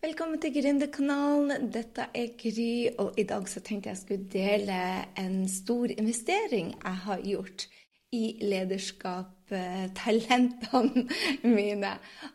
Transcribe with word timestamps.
Velkommen 0.00 0.40
til 0.40 0.54
Gründerkanalen. 0.54 1.66
Dette 1.68 2.06
er 2.16 2.30
Gry, 2.40 2.88
og 2.98 3.18
i 3.20 3.22
dag 3.28 3.48
så 3.52 3.60
tenkte 3.60 3.90
jeg 3.90 3.98
skulle 4.00 4.28
dele 4.32 5.04
en 5.20 5.48
stor 5.48 5.86
investering 5.92 6.70
jeg 6.72 6.96
har 7.02 7.20
gjort 7.20 7.68
i 8.16 8.38
lederskap-talentene 8.40 11.04
mine. 11.58 11.90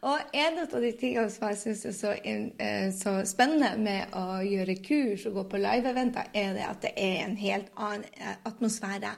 Og 0.05 0.17
en 0.38 0.59
av 0.62 0.78
de 0.83 0.91
tingene 0.99 1.29
som 1.33 1.47
jeg 1.49 1.57
syns 1.63 1.81
er 1.89 1.96
så, 1.97 2.12
eh, 2.21 2.93
så, 2.93 3.25
spennende 3.25 3.81
med 3.81 4.13
å 4.13 4.45
gjøre 4.45 4.77
kurs 4.85 5.25
og 5.25 5.33
gå 5.39 5.43
på 5.55 5.61
live-eventer, 5.63 6.29
er 6.37 6.53
det 6.59 6.65
at 6.67 6.85
det 6.85 6.93
er 6.93 7.17
en 7.23 7.33
helt 7.39 7.71
annen 7.73 8.05
eh, 8.13 8.37
atmosfære. 8.45 9.09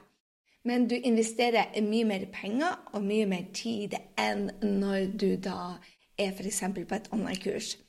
Men 0.64 0.88
du 0.88 0.96
investerer 0.96 1.76
mye 1.84 2.08
mer 2.08 2.24
penger 2.32 2.80
og 2.94 3.04
mye 3.04 3.28
mer 3.28 3.52
tid 3.52 3.92
enn 4.16 4.56
når 4.64 5.12
du 5.20 5.36
da 5.36 5.84
er 6.16 6.32
f.eks. 6.32 6.64
på 6.80 6.96
et 6.96 7.12
online-kurs. 7.12 7.87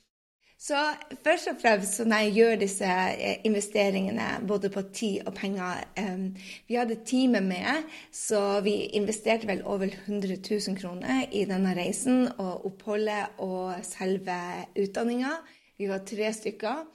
Så 0.59 0.75
først 1.23 1.47
og 1.53 1.59
fremst 1.61 2.01
når 2.03 2.25
jeg 2.25 2.33
gjør 2.35 2.57
disse 2.59 2.87
eh, 3.15 3.37
investeringene, 3.47 4.27
både 4.47 4.67
på 4.73 4.83
tid 4.91 5.27
og 5.29 5.37
penger 5.37 5.85
um, 6.01 6.25
Vi 6.67 6.75
hadde 6.75 6.99
teamet 7.07 7.45
med, 7.47 7.87
så 8.11 8.59
vi 8.65 8.91
investerte 8.99 9.47
vel 9.47 9.63
over 9.63 9.87
100 9.87 10.35
000 10.35 10.75
kroner 10.81 11.29
i 11.31 11.45
denne 11.47 11.71
reisen 11.79 12.27
og 12.35 12.67
oppholdet 12.67 13.39
og 13.39 13.79
selve 13.87 14.35
utdanninga. 14.75 15.37
Vi 15.79 15.87
var 15.87 16.03
tre 16.03 16.33
stykker. 16.35 16.87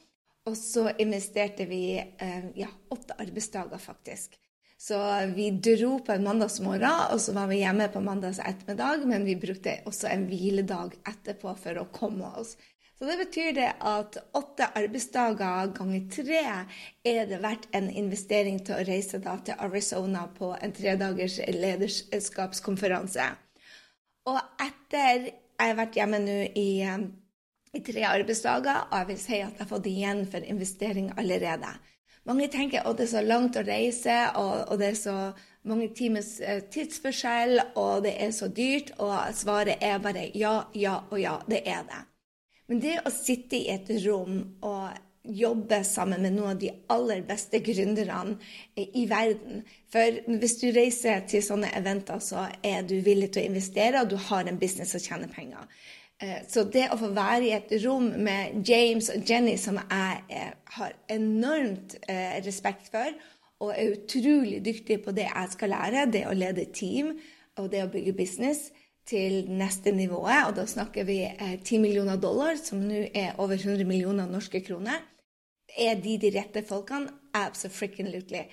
Og 0.44 0.56
så 0.60 0.90
investerte 1.00 1.64
vi 1.64 1.96
um, 2.20 2.50
ja, 2.60 2.68
åtte 2.92 3.16
arbeidsdager, 3.16 3.80
faktisk. 3.80 4.36
Så 4.76 4.98
vi 5.32 5.46
dro 5.56 5.94
på 6.04 6.12
en 6.12 6.26
mandagsmorgen, 6.26 7.14
og 7.14 7.20
så 7.24 7.32
var 7.32 7.48
vi 7.48 7.62
hjemme 7.62 7.86
på 7.88 8.02
mandags 8.04 8.42
ettermiddag. 8.44 9.06
Men 9.08 9.24
vi 9.24 9.38
brukte 9.40 9.78
også 9.88 10.10
en 10.12 10.26
hviledag 10.28 10.98
etterpå 11.08 11.54
for 11.62 11.80
å 11.80 11.88
komme 11.96 12.28
oss. 12.36 12.58
Så 12.98 13.04
det 13.08 13.16
betyr 13.18 13.54
det 13.56 13.70
at 13.82 14.16
åtte 14.38 14.68
arbeidsdager 14.78 15.72
ganger 15.74 16.04
tre 16.14 16.42
er 17.04 17.24
det 17.26 17.40
verdt 17.42 17.66
en 17.74 17.88
investering 17.90 18.60
til 18.62 18.76
å 18.76 18.84
reise 18.86 19.18
til 19.18 19.58
Arizona 19.66 20.28
på 20.36 20.52
en 20.54 20.74
tredagers 20.74 21.40
lederskapskonferanse. 21.42 23.26
Og 24.30 24.38
etter 24.62 25.26
jeg 25.26 25.72
har 25.72 25.78
vært 25.78 25.98
hjemme 25.98 26.20
nå 26.22 26.38
i, 26.54 26.68
i, 27.74 27.82
tre 27.82 28.06
arbeidsdager, 28.08 28.86
og 28.86 28.96
jeg 29.00 29.10
vil 29.10 29.20
si 29.24 29.40
at 29.40 29.50
jeg 29.50 29.62
har 29.64 29.72
fått 29.74 29.90
igjen 29.90 30.22
for 30.30 30.46
investering 30.54 31.10
allerede. 31.18 31.74
Mange 32.24 32.48
tenker 32.48 32.86
at 32.86 32.96
det 32.96 33.08
er 33.08 33.12
så 33.16 33.26
langt 33.26 33.58
å 33.58 33.66
reise, 33.66 34.16
og, 34.40 34.70
og 34.70 34.80
det 34.80 34.92
er 34.92 35.02
så 35.02 35.18
mange 35.68 35.90
timers 35.96 36.38
eh, 36.40 36.62
tidsforskjell, 36.72 37.58
og 37.74 38.06
det 38.06 38.14
er 38.22 38.32
så 38.32 38.48
dyrt. 38.48 38.94
Og 39.02 39.12
svaret 39.36 39.82
er 39.84 40.00
bare 40.00 40.30
ja, 40.32 40.56
ja 40.72 41.00
og 41.10 41.20
ja. 41.20 41.36
Det 41.50 41.60
er 41.68 41.84
det. 41.90 42.02
Men 42.70 42.80
det 42.80 43.00
å 43.04 43.12
sitte 43.12 43.58
i 43.58 43.72
et 43.72 43.90
rom 44.06 44.38
og 44.64 45.02
jobbe 45.24 45.80
sammen 45.88 46.20
med 46.20 46.34
noen 46.36 46.52
av 46.52 46.60
de 46.60 46.70
aller 46.92 47.22
beste 47.24 47.60
gründerne 47.64 48.36
i 48.76 49.06
verden 49.08 49.62
For 49.92 50.18
hvis 50.40 50.58
du 50.60 50.66
reiser 50.74 51.24
til 51.30 51.40
sånne 51.44 51.70
eventer, 51.78 52.20
så 52.20 52.48
er 52.64 52.84
du 52.84 52.98
villig 53.04 53.30
til 53.32 53.44
å 53.44 53.50
investere, 53.52 54.02
og 54.02 54.10
du 54.12 54.18
har 54.20 54.48
en 54.48 54.58
business 54.60 54.92
som 54.92 55.00
tjener 55.00 55.30
penger. 55.32 55.68
Eh, 56.22 56.42
så 56.48 56.64
det 56.68 56.88
å 56.92 56.98
få 56.98 57.12
være 57.14 57.46
i 57.46 57.54
et 57.56 57.72
rom 57.84 58.10
med 58.26 58.66
James 58.68 59.08
og 59.14 59.24
Jenny, 59.28 59.56
som 59.60 59.78
jeg 59.80 60.20
eh, 60.28 60.50
har 60.76 60.96
enormt 61.14 61.96
eh, 62.08 62.40
respekt 62.44 62.90
for, 62.92 63.14
og 63.62 63.72
er 63.72 63.94
utrolig 63.94 64.60
dyktig 64.66 65.00
på 65.04 65.14
det 65.16 65.28
jeg 65.28 65.54
skal 65.54 65.72
lære, 65.72 66.08
det 66.12 66.26
å 66.28 66.36
lede 66.36 66.68
team 66.74 67.14
og 67.60 67.70
det 67.70 67.84
å 67.84 67.90
bygge 67.90 68.16
business, 68.18 68.66
til 69.06 69.50
neste 69.52 69.92
nivået, 69.92 70.46
og 70.48 70.54
da 70.56 70.64
snakker 70.66 71.04
vi 71.04 71.18
eh, 71.26 71.58
10 71.60 71.78
millioner 71.82 72.16
dollar, 72.16 72.56
som 72.56 72.80
nå 72.80 73.06
er 73.14 73.36
over 73.38 73.58
100 73.58 73.84
millioner 73.84 74.30
norske 74.30 74.60
kroner. 74.64 75.02
Er 75.78 75.98
de 76.00 76.16
de 76.22 76.30
rette 76.38 76.62
folkene? 76.68 77.10
Absolutely. 77.34 78.44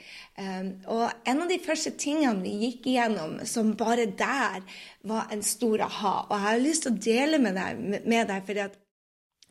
Um, 0.41 0.71
og 0.89 1.11
en 1.27 1.43
av 1.43 1.49
de 1.52 1.59
første 1.61 1.91
tingene 2.02 2.41
vi 2.41 2.55
gikk 2.63 2.87
igjennom, 2.89 3.36
som 3.45 3.76
bare 3.77 4.08
der 4.17 4.64
var 5.05 5.30
en 5.31 5.43
stor 5.45 5.83
aha, 5.86 6.15
og 6.30 6.33
jeg 6.33 6.48
har 6.48 6.64
lyst 6.64 6.87
til 6.87 6.95
å 6.95 7.02
dele 7.05 7.37
med 7.43 7.59
deg, 7.59 7.83
med 8.09 8.31
deg 8.31 8.47
for 8.47 8.58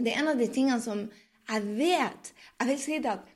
det 0.01 0.15
er 0.15 0.23
en 0.23 0.33
av 0.33 0.41
de 0.41 0.49
tingene 0.51 0.81
som 0.83 1.05
jeg 1.51 1.63
vet 1.77 2.33
Jeg 2.33 2.69
vil 2.69 2.81
si 2.81 2.99
det 3.03 3.13
at 3.13 3.29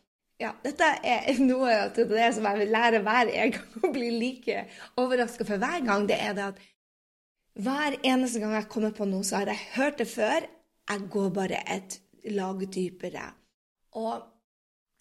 ja, 0.43 0.51
dette 0.65 0.87
er 1.07 1.39
noe 1.47 1.75
av 1.85 1.95
det 1.95 2.29
som 2.35 2.47
jeg 2.49 2.61
vil 2.65 2.73
lære 2.75 3.01
hver 3.07 3.31
gang 3.55 3.85
og 3.85 3.93
bli 3.95 4.11
like 4.19 4.65
overraska 4.99 5.47
for 5.47 5.63
hver 5.63 5.85
gang. 5.87 6.09
Det 6.09 6.19
er 6.19 6.35
det 6.35 6.49
at 6.51 6.65
hver 7.55 7.99
eneste 8.03 8.41
gang 8.43 8.55
jeg 8.57 8.69
kommer 8.71 8.95
på 8.95 9.07
noe, 9.07 9.25
så 9.27 9.43
har 9.43 9.53
jeg 9.53 9.67
hørt 9.77 9.99
det 10.03 10.09
før. 10.11 10.47
Jeg 10.91 11.09
går 11.11 11.31
bare 11.35 11.61
et 11.71 12.01
lag 12.35 12.61
dypere. 12.75 13.29
Og 13.95 14.25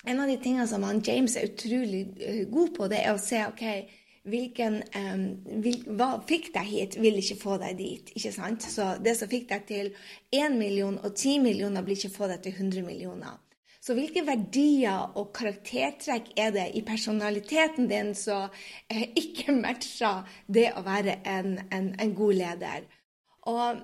en 0.06 0.20
av 0.20 0.30
de 0.30 0.38
tingene 0.38 0.68
som 0.70 0.84
han 0.86 1.02
James 1.06 1.36
er 1.40 1.50
utrolig 1.50 2.06
eh, 2.22 2.44
god 2.52 2.74
på, 2.78 2.88
det 2.92 3.00
er 3.02 3.14
å 3.16 3.22
se 3.22 3.40
ok, 3.48 3.64
hvilken, 4.30 4.78
um, 4.96 5.24
hvil, 5.64 5.82
hva 6.00 6.10
fikk 6.28 6.52
deg 6.56 6.68
hit, 6.70 6.98
vil 7.02 7.18
ikke 7.20 7.40
få 7.42 7.58
deg 7.62 7.78
dit. 7.80 8.14
ikke 8.16 8.32
sant? 8.36 8.64
Så 8.64 8.94
det 9.04 9.16
som 9.20 9.32
fikk 9.32 9.50
deg 9.50 9.66
til 9.68 9.90
1 10.32 10.60
million 10.60 11.00
og 11.00 11.12
10 11.12 11.42
millioner, 11.44 11.84
blir 11.84 12.00
ikke 12.00 12.16
få 12.16 12.30
deg 12.32 12.44
til 12.46 12.56
100 12.56 12.86
millioner. 12.88 13.40
Så 13.84 13.98
hvilke 13.98 14.24
verdier 14.24 15.12
og 15.20 15.34
karaktertrekk 15.36 16.30
er 16.40 16.54
det 16.56 16.70
i 16.80 16.84
personaliteten 16.88 17.90
din 17.90 18.14
som 18.16 18.48
eh, 18.88 19.10
ikke 19.22 19.56
matcher 19.58 20.24
det 20.48 20.70
å 20.78 20.86
være 20.86 21.20
en, 21.28 21.58
en, 21.68 21.90
en 22.00 22.14
god 22.16 22.38
leder? 22.40 22.86
Og 23.52 23.82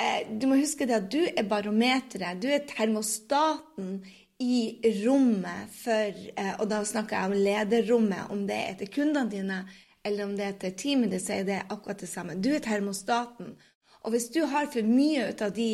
eh, 0.00 0.24
du 0.32 0.48
må 0.48 0.62
huske 0.62 0.88
det 0.88 0.96
at 0.96 1.10
du 1.12 1.20
er 1.26 1.48
barometeret, 1.48 2.40
du 2.40 2.48
er 2.48 2.64
termostaten 2.70 3.98
i 4.40 4.80
rommet 5.04 5.70
for 5.76 6.16
eh, 6.34 6.54
Og 6.58 6.66
da 6.72 6.80
snakker 6.84 7.18
jeg 7.18 7.30
om 7.30 7.44
lederrommet, 7.44 8.32
om 8.32 8.46
det 8.48 8.62
er 8.62 8.80
til 8.80 8.94
kundene 8.96 9.30
dine 9.30 9.60
eller 10.04 10.24
om 10.24 10.34
det 10.36 10.44
er 10.44 10.56
til 10.60 10.74
teamet 10.76 11.14
ditt, 11.14 11.22
så 11.24 11.38
er 11.38 11.46
det 11.48 11.62
akkurat 11.72 12.00
det 12.00 12.10
samme. 12.10 12.34
Du 12.36 12.50
er 12.52 12.60
termostaten. 12.60 13.54
Og 14.04 14.12
hvis 14.12 14.28
du 14.34 14.42
har 14.48 14.68
for 14.72 14.84
mye 14.86 15.30
ut 15.30 15.42
av 15.44 15.54
de 15.56 15.70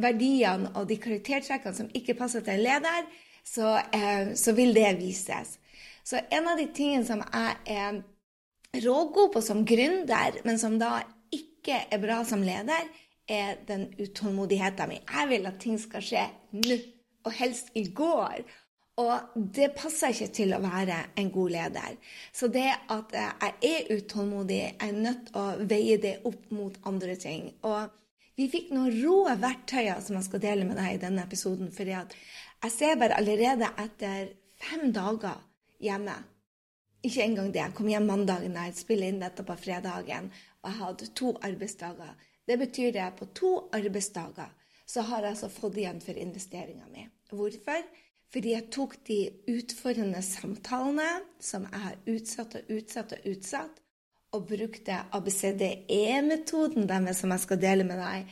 verdiene 0.00 0.70
og 0.76 0.88
de 0.88 0.98
karaktertrekkene 1.00 1.76
som 1.76 1.90
ikke 1.96 2.16
passer 2.18 2.44
til 2.44 2.58
en 2.58 2.64
leder, 2.64 3.08
så, 3.44 3.80
eh, 3.96 4.34
så, 4.36 4.52
vil 4.52 4.74
det 4.76 4.98
vises. 5.00 5.58
Så 6.04 6.20
en 6.30 6.48
av 6.48 6.58
de 6.58 6.68
tingene 6.76 7.06
som 7.08 7.22
jeg 7.24 7.56
er 7.66 8.02
rågod 8.84 9.32
på 9.32 9.42
som 9.42 9.64
gründer, 9.66 10.42
men 10.44 10.58
som 10.58 10.78
da 10.78 11.00
ikke 11.32 11.86
er 11.90 12.02
bra 12.02 12.22
som 12.24 12.42
leder, 12.44 12.88
er 13.30 13.60
den 13.66 13.88
utålmodigheten 13.98 14.88
min. 14.88 15.04
Jeg 15.06 15.28
vil 15.28 15.46
at 15.46 15.60
ting 15.62 15.78
skal 15.78 16.02
skje 16.02 16.24
nå, 16.52 16.78
og 17.24 17.32
helst 17.36 17.70
i 17.74 17.86
går. 17.94 18.42
Og 19.00 19.36
det 19.56 19.70
passer 19.78 20.12
ikke 20.12 20.32
til 20.34 20.52
å 20.52 20.60
være 20.62 20.96
en 21.20 21.30
god 21.32 21.54
leder. 21.54 21.96
Så 22.36 22.50
det 22.52 22.68
at 22.92 23.14
jeg 23.16 23.54
er 23.70 23.92
utålmodig, 23.96 24.60
jeg 24.66 24.90
er 24.90 24.98
nødt 25.06 25.30
til 25.30 25.40
å 25.40 25.68
veie 25.70 25.96
det 26.02 26.16
opp 26.28 26.50
mot 26.52 26.76
andre 26.90 27.16
ting. 27.20 27.48
Og 27.64 27.88
vi 28.36 28.48
fikk 28.52 28.70
noen 28.74 28.92
rå 29.02 29.22
verktøyer 29.40 30.02
som 30.04 30.18
jeg 30.18 30.28
skal 30.28 30.42
dele 30.44 30.66
med 30.68 30.78
deg 30.80 30.96
i 30.96 31.00
denne 31.02 31.24
episoden. 31.24 31.72
fordi 31.72 31.96
jeg 31.96 32.72
ser 32.72 32.98
bare 33.00 33.16
allerede 33.16 33.68
etter 33.78 34.34
fem 34.60 34.92
dager 34.92 35.40
hjemme 35.80 36.18
Ikke 37.02 37.22
engang 37.24 37.46
det. 37.52 37.60
Jeg 37.60 37.72
kom 37.72 37.86
hjem 37.88 38.06
mandagen 38.06 38.52
da 38.52 38.66
jeg 38.66 38.76
spiller 38.76 39.08
inn 39.08 39.22
dette 39.22 39.40
på 39.40 39.54
fredagen, 39.56 40.26
og 40.60 40.66
jeg 40.68 40.78
hadde 40.82 41.06
to 41.16 41.30
arbeidsdager. 41.48 42.10
Det 42.44 42.58
betyr 42.60 42.98
at 43.00 43.16
på 43.16 43.24
to 43.32 43.52
arbeidsdager 43.72 44.50
så 44.84 45.06
har 45.08 45.22
jeg 45.22 45.30
altså 45.30 45.48
fått 45.48 45.78
igjen 45.80 46.02
for 46.04 46.12
investeringa 46.12 46.84
mi. 46.92 47.06
Hvorfor? 47.30 47.80
Fordi 48.30 48.52
jeg 48.54 48.68
tok 48.70 48.94
de 49.08 49.20
utfordrende 49.50 50.20
samtalene 50.22 51.08
som 51.42 51.64
jeg 51.66 51.82
har 51.84 51.96
utsatt 52.12 52.56
og 52.60 52.74
utsatt 52.76 53.14
og 53.16 53.30
utsatt, 53.32 53.80
og 54.30 54.46
brukte 54.46 55.00
ABCDE-metoden 55.16 56.86
deres, 56.86 57.18
som 57.18 57.32
jeg 57.34 57.42
skal 57.42 57.58
dele 57.62 57.86
med 57.86 57.98
deg, 57.98 58.28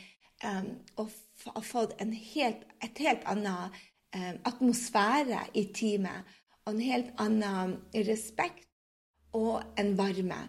og 0.95 1.09
har 1.43 1.65
fått 1.67 1.97
helt, 1.99 2.63
et 2.79 3.01
helt 3.03 3.25
annet 3.27 3.75
um, 4.15 4.37
atmosfære 4.47 5.41
i 5.59 5.65
teamet, 5.75 6.23
og 6.63 6.73
en 6.73 6.85
helt 6.85 7.11
annen 7.19 7.75
respekt 8.07 8.69
og 9.35 9.59
en 9.79 9.97
varme. 9.97 10.39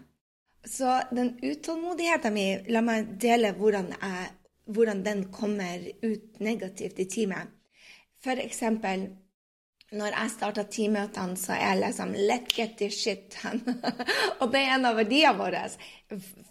Så 0.65 1.01
den 1.11 1.33
utålmodigheten 1.41 2.33
min, 2.33 2.63
la 2.69 2.83
meg 2.85 3.15
dele 3.19 3.51
hvordan, 3.57 3.91
jeg, 3.97 4.29
hvordan 4.71 5.03
den 5.05 5.25
kommer 5.33 5.83
ut 6.03 6.39
negativt 6.39 7.01
i 7.01 7.09
teamet. 7.09 7.49
For 8.21 8.37
eksempel 8.37 9.09
når 9.91 10.13
jeg 10.15 10.31
starter 10.31 10.67
teammøtene, 10.71 11.35
så 11.39 11.51
er 11.57 11.73
jeg 11.73 11.79
liksom 11.81 12.13
Let 12.15 12.53
get 12.55 12.77
this 12.79 12.95
shit 13.01 13.35
done. 13.35 13.75
og 14.39 14.51
det 14.53 14.61
er 14.61 14.75
en 14.77 14.87
av 14.87 14.99
verdiene 15.01 15.33
våre. 15.35 15.65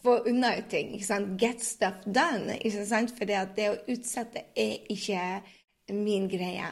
Få 0.04 0.18
unna 0.28 0.52
ting. 0.68 0.92
ikke 0.96 1.08
sant? 1.08 1.36
Get 1.40 1.64
stuff 1.64 2.04
done. 2.04 2.58
ikke 2.58 2.84
sant? 2.88 3.14
For 3.16 3.28
det 3.28 3.70
å 3.70 3.78
utsette 3.88 4.44
er 4.52 4.84
ikke 4.92 5.22
min 5.96 6.28
greie. 6.28 6.68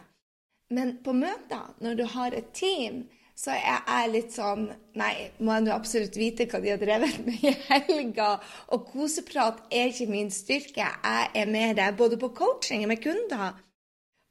Men 0.70 0.98
på 1.04 1.14
møter, 1.16 1.72
når 1.80 1.96
du 1.96 2.04
har 2.12 2.36
et 2.36 2.50
team, 2.52 3.06
så 3.38 3.54
er 3.54 3.78
jeg 3.86 4.10
litt 4.12 4.32
sånn 4.34 4.66
Nei, 4.98 5.12
må 5.38 5.54
jeg 5.54 5.70
absolutt 5.72 6.16
vite 6.18 6.48
hva 6.50 6.58
de 6.60 6.72
har 6.74 6.80
drevet 6.82 7.20
med 7.24 7.44
i 7.48 7.54
helga? 7.70 8.34
Og 8.74 8.90
koseprat 8.90 9.62
er 9.70 9.88
ikke 9.88 10.10
min 10.10 10.28
styrke. 10.34 10.84
Jeg 10.84 11.32
er 11.32 11.48
mer 11.48 11.80
både 11.96 12.20
på 12.20 12.32
coaching 12.36 12.84
med 12.90 13.00
kunder 13.00 13.56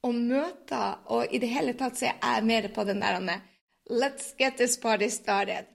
og 0.07 0.15
møter, 0.15 0.99
og 1.11 1.33
i 1.33 1.39
det 1.43 1.49
hele 1.51 1.73
tatt 1.77 1.99
så 1.99 2.09
er 2.11 2.37
jeg 2.39 2.47
mer 2.47 2.69
på 2.73 2.85
den 2.87 3.03
der 3.03 3.19
Let's 3.89 4.33
get 4.37 4.57
this 4.57 4.77
party 4.77 5.07
started. 5.09 5.65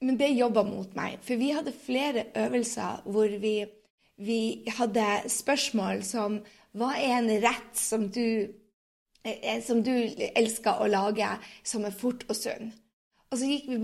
Men 0.00 0.16
det 0.16 0.28
jobba 0.32 0.62
mot 0.64 0.94
meg, 0.96 1.18
for 1.24 1.36
vi 1.36 1.50
hadde 1.52 1.72
flere 1.76 2.24
øvelser 2.36 3.02
hvor 3.04 3.28
vi, 3.40 3.66
vi 4.16 4.64
hadde 4.78 5.06
spørsmål 5.28 6.02
som 6.04 6.40
Hva 6.72 6.94
er 6.96 7.16
en 7.18 7.30
rett 7.42 7.74
som 7.74 8.04
du, 8.14 8.46
eh, 9.24 9.58
som 9.64 9.82
du 9.82 9.90
elsker 10.36 10.78
å 10.78 10.86
lage, 10.86 11.26
som 11.66 11.84
er 11.84 11.96
fort 11.96 12.22
og 12.28 12.36
sunn? 12.38 12.70
Og 13.30 13.38
så 13.38 13.46
gikk 13.46 13.66
vi 13.70 13.78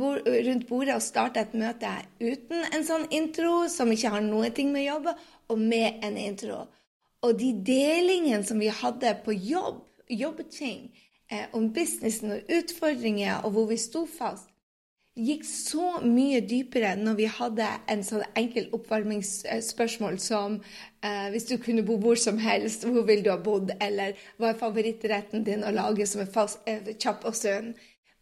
rundt 0.46 0.68
bordet 0.68 0.94
og 0.94 1.02
starta 1.02 1.42
et 1.42 1.56
møte 1.58 1.90
uten 2.20 2.62
en 2.70 2.86
sånn 2.86 3.08
intro, 3.14 3.66
som 3.70 3.90
ikke 3.90 4.12
har 4.14 4.22
noe 4.22 4.50
med 4.50 4.80
å 4.80 4.86
jobbe, 4.86 5.16
og 5.50 5.58
med 5.58 6.04
en 6.06 6.16
intro. 6.18 6.64
Og 7.24 7.38
de 7.40 7.52
delingene 7.66 8.44
som 8.44 8.60
vi 8.60 8.68
hadde 8.72 9.14
på 9.24 9.32
jobb, 9.32 9.80
jobbting, 10.10 10.90
eh, 11.30 11.46
om 11.52 11.72
businessen 11.72 12.36
og 12.36 12.52
utfordringer, 12.58 13.40
og 13.44 13.56
hvor 13.56 13.66
vi 13.70 13.78
sto 13.80 14.04
fast, 14.06 14.50
gikk 15.16 15.46
så 15.48 15.94
mye 16.04 16.42
dypere 16.44 16.90
når 17.00 17.14
vi 17.16 17.26
hadde 17.38 17.66
en 17.88 18.02
sånn 18.04 18.24
enkel 18.36 18.68
oppvarmingsspørsmål 18.76 20.18
som 20.20 20.58
eh, 21.00 21.30
hvis 21.32 21.48
du 21.48 21.56
kunne 21.62 21.84
bo 21.88 21.96
hvor 22.02 22.20
som 22.20 22.36
helst, 22.42 22.84
hvor 22.84 23.06
ville 23.08 23.24
du 23.24 23.32
ha 23.32 23.38
bodd? 23.40 23.72
Eller 23.80 24.18
hva 24.36 24.52
er 24.52 24.60
favorittretten 24.60 25.46
din 25.46 25.64
å 25.64 25.72
lage 25.72 26.06
som 26.06 26.20
er 26.20 26.32
fast, 26.32 26.60
eh, 26.68 26.92
kjapp 27.00 27.24
og 27.24 27.38
sunn? 27.38 27.72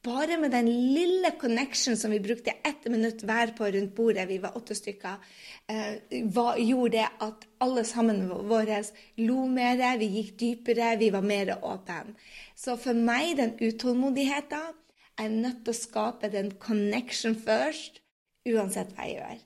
Bare 0.04 0.36
med 0.36 0.52
den 0.52 0.68
lille 0.68 1.30
connection 1.40 1.96
som 1.96 2.12
vi 2.12 2.20
brukte 2.20 2.52
ett 2.64 2.84
minutt 2.92 3.22
hver 3.24 3.54
på 3.56 3.64
rundt 3.72 3.94
bordet, 3.96 4.28
vi 4.28 4.38
var 4.38 4.56
åtte 4.58 4.74
stykker, 4.76 5.16
eh, 5.68 6.20
var, 6.28 6.58
gjorde 6.60 6.98
det 6.98 7.06
at 7.24 7.46
alle 7.64 7.84
sammen 7.88 8.28
våre 8.28 8.82
lo 9.16 9.46
mer, 9.48 9.80
vi 9.98 10.10
gikk 10.18 10.34
dypere, 10.40 10.96
vi 11.00 11.08
var 11.10 11.24
mer 11.24 11.54
åpne. 11.56 12.14
Så 12.54 12.76
for 12.76 12.92
meg, 12.92 13.36
den 13.40 13.56
utålmodigheten 13.60 14.76
er 15.18 15.28
nødt 15.32 15.64
til 15.64 15.72
å 15.72 15.78
skape 15.78 16.28
den 16.28 16.52
connection 16.60 17.36
først, 17.38 18.02
uansett 18.44 18.92
hva 18.92 19.08
jeg 19.08 19.22
gjør. 19.22 19.44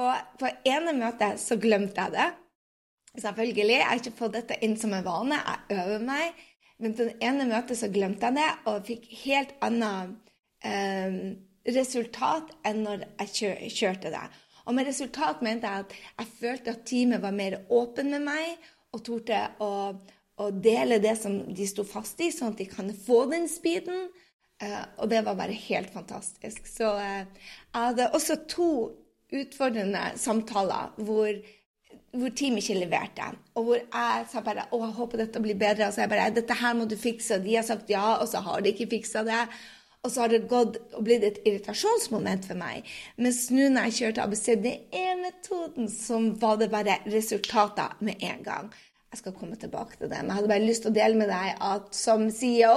Og 0.00 0.38
på 0.40 0.48
ene 0.72 0.94
møtet 0.96 1.40
så 1.42 1.58
glemte 1.60 2.00
jeg 2.00 2.16
det. 2.16 2.30
Selvfølgelig. 3.20 3.74
Jeg 3.76 3.84
har 3.84 4.00
ikke 4.00 4.16
fått 4.16 4.38
dette 4.38 4.56
inn 4.64 4.78
som 4.80 4.94
en 4.96 5.04
vane. 5.04 5.36
Jeg 5.68 5.82
øver 5.84 6.04
meg. 6.06 6.38
Men 6.82 6.96
på 6.98 7.06
det 7.06 7.18
ene 7.22 7.46
møtet 7.46 7.78
så 7.78 7.88
glemte 7.92 8.28
jeg 8.28 8.40
det, 8.40 8.50
og 8.66 8.86
fikk 8.88 9.04
helt 9.22 9.52
annet 9.62 10.32
eh, 10.66 11.18
resultat 11.70 12.50
enn 12.66 12.82
når 12.86 13.04
jeg 13.22 13.70
kjørte 13.70 14.10
det. 14.10 14.24
Og 14.66 14.74
med 14.76 14.88
resultat 14.90 15.42
mente 15.42 15.70
jeg 15.70 15.86
at 15.86 15.94
jeg 15.94 16.32
følte 16.40 16.74
at 16.74 16.82
teamet 16.86 17.22
var 17.22 17.34
mer 17.34 17.60
åpen 17.70 18.10
med 18.14 18.26
meg 18.26 18.66
og 18.92 19.02
torde 19.06 19.38
å, 19.62 19.70
å, 20.38 20.50
dele 20.52 21.00
det 21.02 21.16
som 21.18 21.38
de 21.54 21.66
sto 21.66 21.84
fast 21.86 22.20
i, 22.22 22.30
sånn 22.34 22.52
at 22.52 22.60
de 22.60 22.68
kan 22.70 22.90
få 22.94 23.24
den 23.30 23.48
speeden. 23.50 24.08
Eh, 24.62 24.82
og 24.98 25.10
det 25.10 25.22
var 25.26 25.38
bare 25.38 25.56
helt 25.56 25.90
fantastisk. 25.94 26.66
Så 26.68 26.92
eh, 27.00 27.24
jeg 27.24 27.78
hadde 27.78 28.10
også 28.14 28.38
to 28.50 28.72
utfordrende 29.32 30.10
samtaler 30.20 30.92
hvor 31.00 31.30
hvor 32.12 32.32
team 32.36 32.58
ikke 32.60 32.76
leverte. 32.76 33.28
Og 33.56 33.66
hvor 33.66 33.78
jeg 33.80 34.26
sa 34.30 34.42
bare 34.44 34.66
å, 34.70 34.80
jeg 34.84 34.96
håper 34.98 35.22
dette 35.24 35.42
blir 35.44 35.58
bedre. 35.58 35.88
Og 35.88 35.94
så 35.94 36.04
jeg 36.04 36.12
bare 36.12 36.32
dette 36.34 36.56
her 36.60 36.74
må 36.76 36.88
du 36.88 36.96
fikse. 37.00 37.38
Og 37.38 37.46
de 37.46 37.56
har 37.56 37.66
sagt 37.66 37.92
ja, 37.92 38.18
og 38.18 38.28
så 38.28 38.42
har 38.44 38.60
de 38.60 38.72
ikke 38.72 38.90
fiksa 38.96 39.24
det. 39.28 39.40
Og 40.02 40.10
så 40.10 40.24
har 40.24 40.32
det 40.32 40.48
gått 40.50 40.80
og 40.98 41.04
blitt 41.06 41.24
et 41.24 41.38
irritasjonsmoment 41.46 42.48
for 42.48 42.58
meg. 42.58 42.88
Mens 43.22 43.44
nå 43.54 43.68
når 43.70 43.88
jeg 43.88 43.98
kjørte 44.00 44.26
ABC, 44.26 44.46
det 44.64 44.74
er 44.98 45.20
metoden 45.20 45.88
som 45.92 46.32
var 46.42 46.58
det 46.60 46.72
bare 46.72 46.98
resultater 47.06 47.94
med 48.02 48.20
en 48.26 48.42
gang. 48.44 48.72
Jeg 49.12 49.22
skal 49.22 49.36
komme 49.36 49.56
tilbake 49.60 49.96
til 50.00 50.10
det. 50.10 50.18
Men 50.18 50.32
jeg 50.32 50.40
hadde 50.40 50.52
bare 50.52 50.66
lyst 50.66 50.84
til 50.84 50.92
å 50.92 50.98
dele 50.98 51.20
med 51.20 51.30
deg 51.30 51.64
at 51.70 51.96
som 51.96 52.28
CEO 52.34 52.76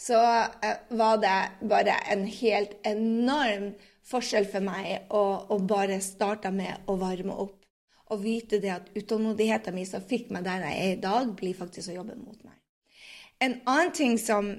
så 0.00 0.16
uh, 0.16 0.76
var 0.96 1.18
det 1.20 1.38
bare 1.68 1.98
en 2.12 2.22
helt 2.24 2.78
enorm 2.88 3.72
forskjell 4.10 4.46
for 4.48 4.64
meg 4.64 5.10
å, 5.12 5.24
å 5.52 5.58
bare 5.60 6.00
starte 6.04 6.52
med 6.54 6.88
å 6.88 6.96
varme 7.00 7.34
opp 7.44 7.59
og 8.10 8.22
vite 8.24 8.58
det 8.62 8.72
at 8.74 8.90
utålmodigheten 8.96 9.76
min 9.76 9.86
som 9.88 10.02
fikk 10.06 10.32
meg 10.34 10.44
der 10.46 10.66
jeg 10.66 10.80
er 10.82 10.96
i 10.96 11.00
dag, 11.02 11.30
blir 11.38 11.56
faktisk 11.58 11.92
å 11.92 12.00
jobbe 12.00 12.18
mot 12.18 12.38
meg. 12.44 12.56
En 13.40 13.56
annen 13.70 13.94
ting 13.96 14.18
som, 14.20 14.50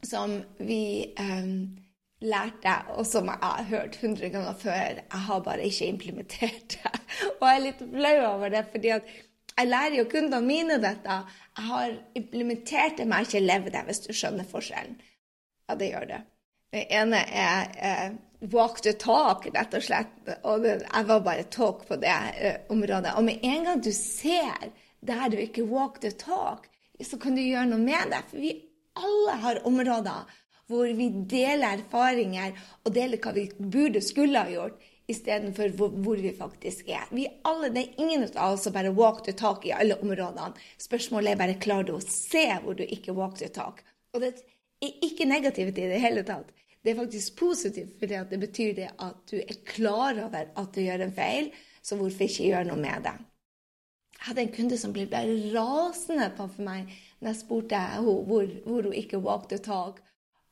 som 0.00 0.38
vi 0.62 1.14
um, 1.20 1.76
lærte, 2.24 2.74
og 2.96 3.06
som 3.06 3.28
jeg 3.30 3.42
har 3.42 3.66
hørt 3.68 3.98
hundre 4.02 4.30
ganger 4.32 4.60
før, 4.62 5.02
jeg 5.02 5.24
har 5.28 5.42
bare 5.44 5.66
ikke 5.66 5.90
implementert 5.92 6.78
det. 6.78 6.94
og 7.38 7.44
jeg 7.48 7.56
er 7.56 7.66
litt 7.66 7.82
flau 7.82 8.14
over 8.30 8.54
det, 8.54 8.64
fordi 8.72 8.94
jeg 8.94 9.68
lærer 9.68 9.98
jo 9.98 10.08
kundene 10.10 10.46
mine 10.46 10.78
dette. 10.82 11.20
Jeg 11.58 11.68
har 11.72 11.94
implementert 12.18 12.98
det, 12.98 13.06
men 13.06 13.18
jeg 13.18 13.18
har 13.18 13.28
ikke 13.28 13.46
levd 13.46 13.70
det, 13.74 13.84
hvis 13.90 14.04
du 14.06 14.10
skjønner 14.14 14.48
forskjellen. 14.48 14.98
Ja, 15.68 15.76
det 15.76 15.90
gjør 15.90 16.08
det. 16.14 16.22
Det 16.72 16.84
ene 16.94 17.20
er 17.42 17.76
eh, 17.88 18.16
walk 18.40 18.82
the 18.82 18.92
talk, 18.92 19.46
rett 19.54 19.74
og 19.74 19.84
slett. 19.84 20.18
Og 20.46 20.66
jeg 20.66 21.06
var 21.10 21.22
bare 21.26 21.46
talk 21.52 21.86
på 21.88 21.98
det 22.00 22.16
uh, 22.38 22.58
området. 22.74 23.14
Og 23.16 23.24
med 23.26 23.44
en 23.46 23.64
gang 23.68 23.82
du 23.82 23.92
ser 23.94 24.70
der 25.00 25.30
du 25.30 25.38
ikke 25.42 25.66
walk 25.68 26.00
the 26.02 26.10
talk, 26.10 26.68
så 27.04 27.18
kan 27.18 27.36
du 27.38 27.42
gjøre 27.42 27.68
noe 27.70 27.82
med 27.82 28.12
det. 28.12 28.24
For 28.30 28.42
vi 28.42 28.54
alle 28.98 29.40
har 29.42 29.64
områder 29.68 30.36
hvor 30.68 30.90
vi 30.92 31.08
deler 31.30 31.78
erfaringer 31.78 32.56
og 32.84 32.92
deler 32.92 33.20
hva 33.22 33.32
vi 33.32 33.46
burde 33.56 34.02
skulle 34.04 34.42
ha 34.42 34.50
gjort, 34.52 34.76
istedenfor 35.08 35.72
hvor, 35.78 35.94
hvor 36.04 36.20
vi 36.20 36.34
faktisk 36.36 36.90
er. 36.92 37.06
Vi 37.10 37.24
alle, 37.48 37.70
Det 37.72 37.80
er 37.80 38.02
ingen 38.02 38.26
av 38.36 38.52
oss 38.52 38.66
som 38.66 38.74
bare 38.74 38.92
walk 38.92 39.24
the 39.24 39.32
talk 39.32 39.64
i 39.64 39.72
alle 39.72 39.96
områdene. 40.02 40.52
Spørsmålet 40.76 41.32
er 41.32 41.40
bare 41.40 41.60
klarer 41.62 41.88
du 41.88 41.94
å 41.96 42.04
se 42.04 42.44
hvor 42.64 42.76
du 42.76 42.84
ikke 42.84 43.16
walk 43.16 43.38
the 43.38 43.48
talk. 43.48 43.80
Og 44.12 44.20
det 44.20 44.34
er 44.84 45.06
ikke 45.06 45.24
negativt 45.24 45.78
i 45.78 45.88
det 45.88 46.02
hele 46.02 46.26
tatt. 46.28 46.52
Det 46.88 46.94
er 46.94 47.02
faktisk 47.02 47.36
positivt, 47.36 47.98
for 48.00 48.06
det 48.06 48.38
betyr 48.40 48.70
det 48.72 48.86
at 49.04 49.16
du 49.30 49.36
er 49.36 49.56
klar 49.68 50.16
over 50.24 50.46
at 50.56 50.68
du 50.72 50.80
gjør 50.80 51.02
en 51.04 51.10
feil, 51.12 51.50
så 51.84 51.98
hvorfor 52.00 52.24
ikke 52.24 52.46
gjøre 52.46 52.64
noe 52.64 52.80
med 52.80 53.02
det? 53.04 53.12
Jeg 54.14 54.22
hadde 54.28 54.44
en 54.46 54.54
kunde 54.54 54.78
som 54.80 54.94
ble 54.96 55.04
bare 55.10 55.34
rasende 55.52 56.30
på 56.38 56.46
for 56.54 56.64
meg 56.64 56.94
når 57.18 57.28
jeg 57.28 57.38
spurte 57.42 57.82
henne 57.82 58.14
hvor, 58.30 58.48
hvor 58.64 58.88
hun 58.88 58.96
ikke 58.96 59.20
walked 59.20 59.52
the 59.52 59.58
talk. 59.58 60.00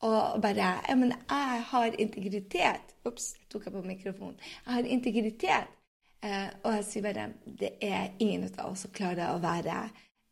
Og 0.05 0.37
bare 0.41 0.69
ja, 0.85 0.95
men 0.95 1.15
jeg 1.15 1.63
har 1.71 1.97
integritet. 2.05 2.93
Ops, 3.09 3.33
tok 3.49 3.65
jeg 3.65 3.73
på 3.73 3.81
mikrofonen. 3.81 4.37
Jeg 4.67 4.73
har 4.73 4.91
integritet. 4.99 5.73
Eh, 6.21 6.53
og 6.61 6.77
jeg 6.77 6.85
sier 6.91 7.07
bare 7.09 7.31
det 7.63 7.73
er 7.81 8.13
ingen 8.19 8.45
av 8.59 8.75
oss 8.75 8.85
som 8.85 8.93
klarer 8.93 9.33
å 9.33 9.41
være 9.41 9.81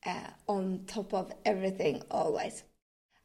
eh, 0.06 0.30
on 0.54 0.86
top 0.86 1.18
of 1.18 1.34
everything 1.50 2.04
always. 2.12 2.62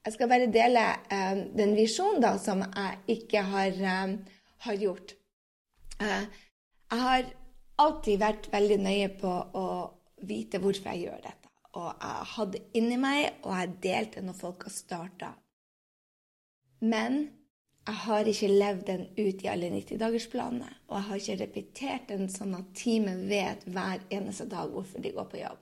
Jeg 0.06 0.14
skal 0.14 0.30
bare 0.32 0.52
dele 0.52 0.84
um, 1.12 1.40
den 1.56 1.74
visjonen 1.76 2.22
da, 2.24 2.36
som 2.40 2.62
jeg 2.64 3.18
ikke 3.18 3.42
har, 3.52 3.80
um, 4.04 4.14
har 4.64 4.78
gjort. 4.80 5.12
Uh, 6.00 6.24
jeg 6.90 7.02
har 7.04 7.26
alltid 7.80 8.20
vært 8.20 8.48
veldig 8.52 8.78
nøye 8.80 9.10
på 9.20 9.34
å 9.60 9.66
vite 10.28 10.60
hvorfor 10.62 10.92
jeg 10.92 11.06
gjør 11.06 11.20
dette. 11.26 11.52
Og 11.76 11.90
jeg 11.90 12.30
hadde 12.32 12.62
inni 12.80 12.96
meg, 13.00 13.42
og 13.44 13.52
jeg 13.54 13.76
delte 13.84 14.24
når 14.24 14.38
folk 14.40 14.64
har 14.66 14.74
starta. 14.74 15.30
Men 16.80 17.20
jeg 17.86 18.00
har 18.06 18.28
ikke 18.32 18.50
levd 18.50 18.82
den 18.88 19.04
ut 19.18 19.44
i 19.44 19.50
alle 19.52 19.70
90-dagersplanene. 19.74 20.70
Og 20.88 20.96
jeg 20.96 21.08
har 21.10 21.22
ikke 21.22 21.38
repetert 21.44 22.08
den 22.08 22.28
sånn 22.32 22.56
at 22.58 22.72
teamet 22.76 23.24
vet 23.30 23.68
hver 23.68 24.02
eneste 24.12 24.48
dag 24.50 24.72
hvorfor 24.72 25.04
de 25.04 25.12
går 25.16 25.28
på 25.30 25.40
jobb. 25.42 25.60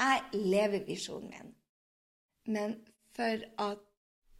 Jeg 0.00 0.44
lever 0.52 0.86
visjonen 0.86 1.32
min. 1.32 1.52
Men 2.50 2.78
for 3.20 3.46
at 3.68 3.86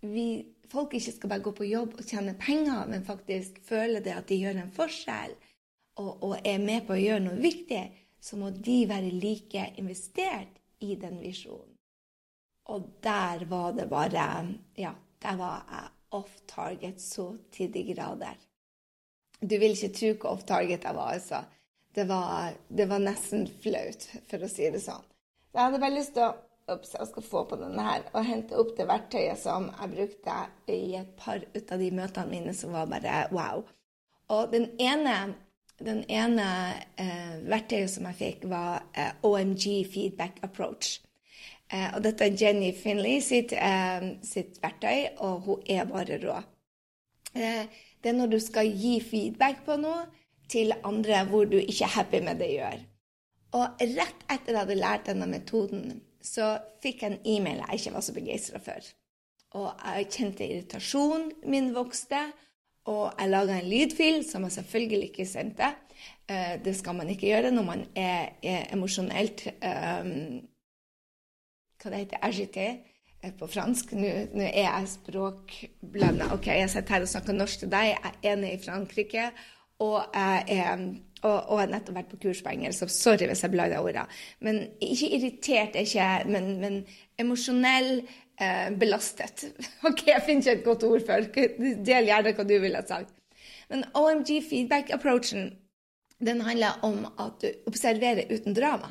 vi, 0.01 0.27
folk 0.73 0.95
ikke 0.97 1.13
skal 1.13 1.33
bare 1.33 1.45
gå 1.45 1.53
på 1.57 1.69
jobb 1.69 1.99
og 1.99 2.07
tjene 2.09 2.37
penger, 2.41 2.87
men 2.89 3.05
faktisk 3.05 3.61
føle 3.67 4.01
det 4.05 4.17
at 4.17 4.29
de 4.31 4.41
gjør 4.41 4.63
en 4.63 4.73
forskjell 4.73 5.35
og, 6.01 6.13
og 6.25 6.37
er 6.39 6.63
med 6.63 6.87
på 6.89 6.97
å 6.97 7.03
gjøre 7.03 7.27
noe 7.27 7.41
viktig, 7.43 7.83
så 8.21 8.39
må 8.41 8.51
de 8.55 8.79
være 8.89 9.13
like 9.13 9.67
investert 9.81 10.61
i 10.85 10.97
den 11.01 11.21
visjonen. 11.21 11.77
Og 12.71 12.87
der 13.03 13.45
var 13.51 13.73
det 13.75 13.89
bare 13.91 14.27
Ja, 14.79 14.93
der 15.23 15.37
var 15.37 15.65
jeg 15.69 15.89
off 16.17 16.37
target 16.47 17.01
så 17.03 17.33
til 17.53 17.73
de 17.73 17.83
grader. 17.93 18.37
Du 19.41 19.57
vil 19.59 19.75
ikke 19.75 19.93
tro 19.97 20.13
hvor 20.15 20.37
off 20.37 20.45
target 20.45 20.85
jeg 20.85 20.95
var, 20.95 21.17
altså. 21.17 21.43
Det 21.95 22.07
var, 22.09 22.55
det 22.69 22.87
var 22.89 23.03
nesten 23.03 23.49
flaut, 23.63 24.07
for 24.31 24.47
å 24.47 24.51
si 24.51 24.69
det 24.71 24.83
sånn. 24.85 25.03
Jeg 25.51 25.65
hadde 25.65 25.81
bare 25.83 25.97
lyst 25.97 26.15
til 26.15 26.29
å 26.29 26.37
Ups, 26.71 26.95
jeg 26.95 27.09
skal 27.11 27.27
få 27.27 27.45
på 27.51 27.59
denne 27.61 27.85
her 27.85 28.07
og 28.13 28.25
hente 28.27 28.57
opp 28.61 28.73
det 28.79 28.87
verktøyet 28.89 29.39
som 29.41 29.69
jeg 29.73 29.93
brukte 29.95 30.39
i 30.71 30.97
et 31.01 31.13
par 31.19 31.43
ut 31.43 31.73
av 31.75 31.83
de 31.83 31.91
møtene 31.95 32.31
mine 32.31 32.55
som 32.57 32.75
var 32.77 32.91
bare 32.91 33.27
wow. 33.35 33.65
Og 34.31 34.53
den 34.53 34.69
ene, 34.79 35.35
den 35.83 36.05
ene 36.07 36.49
eh, 37.01 37.39
verktøyet 37.51 37.91
som 37.91 38.07
jeg 38.11 38.19
fikk, 38.21 38.49
var 38.53 38.85
eh, 38.95 39.13
OMG 39.27 39.65
Feedback 39.91 40.39
Approach. 40.47 41.01
Eh, 41.71 41.89
og 41.95 42.03
dette 42.03 42.27
er 42.27 42.39
Jenny 42.39 42.73
Finley 42.75 43.21
sitt, 43.23 43.53
eh, 43.53 44.07
sitt, 44.27 44.59
verktøy, 44.63 45.17
og 45.19 45.41
hun 45.47 45.63
er 45.71 45.85
bare 45.91 46.19
rå. 46.23 46.39
Eh, 47.35 47.67
det 48.03 48.11
er 48.11 48.17
når 48.17 48.27
du 48.33 48.39
skal 48.43 48.67
gi 48.67 48.99
feedback 49.01 49.65
på 49.67 49.77
noe 49.79 50.07
til 50.51 50.73
andre 50.85 51.25
hvor 51.31 51.45
du 51.45 51.59
ikke 51.61 51.85
er 51.85 51.95
happy 51.95 52.21
med 52.27 52.41
det 52.43 52.49
du 52.49 52.57
gjør. 52.57 52.81
Og 53.59 53.83
rett 53.83 54.25
etter 54.31 54.35
at 54.35 54.49
jeg 54.49 54.59
hadde 54.59 54.79
lært 54.79 55.07
denne 55.07 55.27
metoden, 55.31 56.01
så 56.23 56.55
fikk 56.83 57.05
jeg 57.05 57.13
en 57.13 57.27
e-mail 57.37 57.63
jeg 57.65 57.81
ikke 57.81 57.95
var 57.97 58.05
så 58.05 58.15
begeistra 58.17 58.61
for. 58.63 58.91
Og 59.59 59.71
jeg 59.83 60.11
kjente 60.15 60.47
irritasjonen 60.47 61.33
min 61.51 61.73
vokste, 61.75 62.21
og 62.91 63.11
jeg 63.19 63.31
laga 63.31 63.59
en 63.59 63.71
lydfil 63.71 64.23
som 64.27 64.47
jeg 64.47 64.57
selvfølgelig 64.59 65.11
ikke 65.11 65.27
sendte. 65.29 65.73
Eh, 66.31 66.55
det 66.65 66.77
skal 66.79 66.97
man 66.97 67.11
ikke 67.13 67.29
gjøre 67.29 67.51
når 67.53 67.67
man 67.67 67.83
er, 67.99 68.31
er 68.43 68.71
emosjonelt 68.73 69.49
um, 69.61 70.41
Hva 71.81 71.91
det 71.93 72.01
heter 72.03 72.25
agité 72.25 72.67
eh, 73.23 73.33
på 73.37 73.49
fransk. 73.49 73.93
Nå, 73.97 74.09
nå 74.37 74.45
er 74.47 74.67
jeg 74.67 74.91
språkblanda. 74.95 76.31
Ok, 76.37 76.51
jeg 76.53 76.71
sitter 76.73 76.97
her 76.97 77.07
og 77.07 77.13
snakker 77.13 77.37
norsk 77.37 77.65
til 77.65 77.73
deg. 77.73 77.93
Jeg 77.93 78.01
er 78.05 78.33
enig 78.33 78.55
i 78.55 78.63
Frankrike. 78.65 79.31
Og 79.81 80.03
jeg 80.15 80.45
er 80.61 80.83
og, 81.23 81.39
og 81.53 81.63
nettopp 81.71 81.97
vært 82.01 82.11
på 82.13 82.21
kurs 82.25 82.43
på 82.45 82.53
engelsk, 82.55 82.83
så 82.83 82.89
sorry 82.95 83.29
hvis 83.31 83.45
jeg 83.45 83.53
blander 83.53 83.85
ordene. 83.85 84.07
Men 84.45 84.63
ikke 84.83 85.11
irritert, 85.19 85.79
ikke, 85.81 86.11
men, 86.31 86.51
men 86.63 86.79
emosjonell 87.21 88.01
eh, 88.01 88.69
belastet. 88.81 89.49
OK, 89.89 90.07
jeg 90.09 90.27
finner 90.27 90.45
ikke 90.45 90.59
et 90.59 90.69
godt 90.69 90.87
ord 90.89 91.07
for 91.09 91.33
Del 91.91 92.13
gjerne 92.13 92.37
hva 92.37 92.47
du 92.49 92.57
ville 92.63 92.85
sagt. 92.89 93.13
Men 93.71 93.85
OMG 93.95 94.41
feedback-approachen 94.49 95.53
den 96.21 96.41
handler 96.45 96.81
om 96.85 97.07
at 97.19 97.39
du 97.41 97.49
observerer 97.71 98.29
uten 98.33 98.57
drama. 98.57 98.91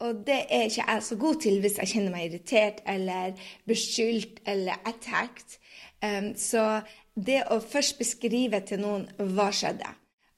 Og 0.00 0.22
det 0.26 0.42
er 0.48 0.66
ikke 0.68 0.84
jeg 0.86 1.02
så 1.04 1.16
god 1.16 1.40
til 1.44 1.60
hvis 1.60 1.78
jeg 1.78 1.92
kjenner 1.92 2.12
meg 2.14 2.28
irritert 2.28 2.80
eller 2.88 3.36
beskyldt 3.68 4.40
eller 4.48 4.80
attacked. 4.88 5.58
Um, 6.00 6.32
så 6.36 6.80
det 7.16 7.42
å 7.52 7.60
først 7.60 7.98
beskrive 8.00 8.62
til 8.64 8.80
noen 8.80 9.04
hva 9.18 9.50
skjedde 9.52 9.88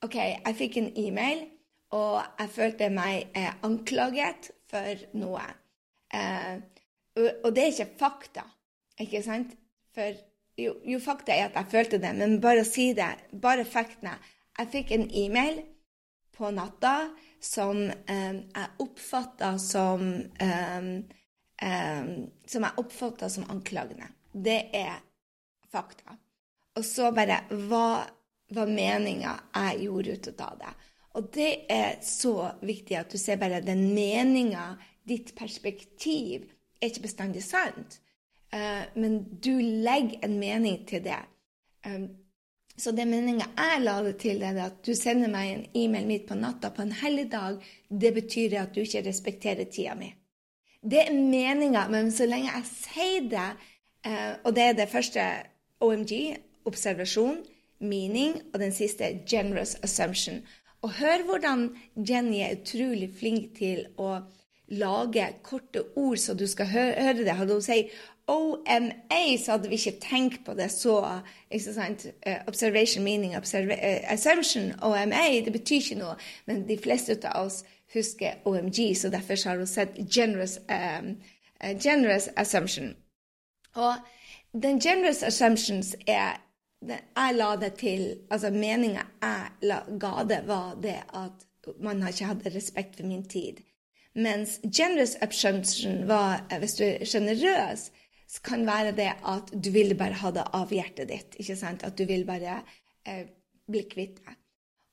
OK, 0.02 0.16
jeg 0.18 0.54
fikk 0.58 0.78
en 0.80 0.90
e-mail, 0.98 1.44
og 1.94 2.22
jeg 2.40 2.50
følte 2.50 2.88
meg 2.90 3.30
eh, 3.38 3.52
anklaget 3.62 4.50
for 4.70 5.02
noe. 5.14 5.44
Eh, 6.12 6.56
og, 7.44 7.50
det 7.54 7.62
er 7.62 7.70
ikke 7.70 7.98
fakta, 8.00 8.44
ikke 9.00 9.20
sant? 9.22 9.52
For 9.94 10.16
jo, 10.58 10.74
jo, 10.88 10.98
fakta 11.00 11.34
er 11.36 11.50
at 11.50 11.58
jeg 11.60 11.70
følte 11.72 12.00
det, 12.02 12.14
men 12.18 12.40
bare 12.42 12.64
å 12.64 12.68
si 12.68 12.90
det, 12.96 13.12
bare 13.42 13.68
faktene. 13.68 14.16
Jeg 14.58 14.72
fikk 14.72 14.90
en 14.96 15.06
e-mail 15.22 15.62
på 16.34 16.50
natta 16.52 17.12
som 17.42 17.84
eh, 17.86 18.40
jeg 18.42 18.72
oppfatta 18.82 19.52
som 19.60 20.02
eh, 20.40 20.88
eh, 21.62 22.10
Som 22.46 22.66
jeg 22.66 22.82
oppfatta 22.82 23.30
som 23.30 23.46
anklagende. 23.50 24.10
Det 24.32 24.58
er 24.74 24.98
fakta. 25.70 26.16
Og 26.76 26.84
så 26.84 27.12
bare 27.14 27.42
Hva 27.68 28.02
var 28.54 28.70
meninga 28.70 29.36
jeg 29.54 29.84
gjorde 29.86 30.16
ut 30.16 30.40
av 30.40 30.56
det. 30.60 30.72
Og 31.12 31.28
det 31.34 31.50
er 31.72 31.98
så 32.04 32.34
viktig 32.64 32.96
at 32.96 33.12
du 33.12 33.18
ser 33.20 33.40
bare 33.40 33.60
den 33.64 33.90
meninga, 33.94 34.76
ditt 35.08 35.34
perspektiv, 35.36 36.46
er 36.80 36.90
ikke 36.90 37.06
bestandig 37.08 37.42
sant. 37.44 37.98
Uh, 38.52 38.84
men 38.96 39.22
du 39.44 39.52
legger 39.60 40.24
en 40.24 40.38
mening 40.40 40.82
til 40.88 41.04
det. 41.04 41.20
Um, 41.86 42.08
så 42.76 42.94
det 42.96 43.04
meninga 43.08 43.50
jeg 43.50 43.82
la 43.82 43.98
det 44.06 44.16
til, 44.22 44.42
er 44.42 44.58
at 44.64 44.80
du 44.84 44.94
sender 44.96 45.30
meg 45.32 45.50
en 45.50 45.64
e-mail 45.76 46.08
midt 46.08 46.26
på 46.28 46.38
natta 46.38 46.72
på 46.72 46.84
en 46.84 46.94
helligdag. 47.02 47.60
Det 47.88 48.14
betyr 48.14 48.58
at 48.62 48.74
du 48.74 48.80
ikke 48.84 49.04
respekterer 49.08 49.68
tida 49.68 49.96
mi. 49.98 50.12
Det 50.82 51.04
er 51.04 51.14
meninga, 51.14 51.86
men 51.92 52.10
så 52.10 52.26
lenge 52.26 52.50
jeg 52.50 52.68
sier 52.70 53.28
det, 53.32 53.48
uh, 54.08 54.32
og 54.44 54.56
det 54.56 54.68
er 54.68 54.78
det 54.80 54.88
første 54.92 55.26
OMG, 55.82 56.14
observasjon, 56.64 57.42
meaning, 57.82 58.40
og 58.54 58.60
den 58.60 58.72
siste 58.72 59.04
er 59.04 59.24
generous 59.28 59.76
assumption. 59.82 60.42
Og 60.82 60.92
hør 60.98 61.24
hvordan 61.26 61.68
Jenny 62.08 62.40
er 62.42 62.56
utrolig 62.56 63.10
flink 63.18 63.52
til 63.58 63.84
å 63.98 64.16
lage 64.72 65.26
korte 65.44 65.82
ord 65.96 66.16
så 66.16 66.34
du 66.34 66.46
skal 66.46 66.66
høre 66.66 67.14
det. 67.18 67.36
Hadde 67.36 67.52
hun 67.52 67.62
sagt 67.62 67.92
OMA, 68.26 69.36
så 69.44 69.52
hadde 69.52 69.68
vi 69.68 69.74
ikke 69.74 70.00
tenkt 70.00 70.44
på 70.46 70.54
det 70.54 70.70
så. 70.70 71.20
ikke 71.50 71.74
sant? 71.74 72.06
Uh, 72.26 72.38
observation, 72.46 73.04
meaning, 73.04 73.36
observa 73.36 73.74
uh, 73.74 74.12
assumption, 74.12 74.72
OMA, 74.82 75.42
det 75.44 75.52
betyr 75.52 75.76
ikke 75.76 75.98
noe. 75.98 76.14
Men 76.46 76.64
de 76.68 76.78
fleste 76.78 77.18
av 77.28 77.46
oss 77.46 77.64
husker 77.94 78.40
OMG, 78.44 78.96
så 78.96 79.10
derfor 79.10 79.48
har 79.48 79.56
hun 79.56 79.66
sett 79.66 79.98
generous, 80.14 80.58
um, 80.70 81.16
generous 81.82 82.28
assumption. 82.36 82.94
Og 83.74 83.94
den 84.62 84.80
generous 84.80 85.22
assumptions 85.22 85.96
er 86.06 86.40
jeg 86.88 87.34
la 87.36 87.50
det 87.56 87.74
til 87.80 88.04
Altså, 88.30 88.50
meninga 88.50 89.04
jeg 89.22 89.68
la, 89.68 89.82
ga 90.00 90.24
det, 90.28 90.42
var 90.46 90.74
det 90.82 90.98
at 91.14 91.48
man 91.82 92.02
ikke 92.08 92.30
hatt 92.30 92.46
respekt 92.54 92.96
for 92.98 93.06
min 93.06 93.24
tid. 93.28 93.60
Mens 94.14 94.58
generous 94.66 95.14
upshunction 95.22 96.08
var, 96.08 96.42
hvis 96.58 96.74
du 96.76 96.84
er 96.84 97.04
sjenerøs, 97.08 97.90
kan 98.44 98.66
være 98.66 98.94
det 98.96 99.10
at 99.28 99.52
du 99.52 99.70
vil 99.72 99.94
bare 99.98 100.16
ha 100.22 100.30
det 100.32 100.44
av 100.56 100.72
hjertet 100.72 101.08
ditt. 101.08 101.36
ikke 101.38 101.56
sant? 101.56 101.84
At 101.84 101.98
du 101.98 102.04
vil 102.08 102.24
bare 102.28 102.62
eh, 103.06 103.26
bli 103.68 103.84
kvitt 103.88 104.22
det. 104.24 104.38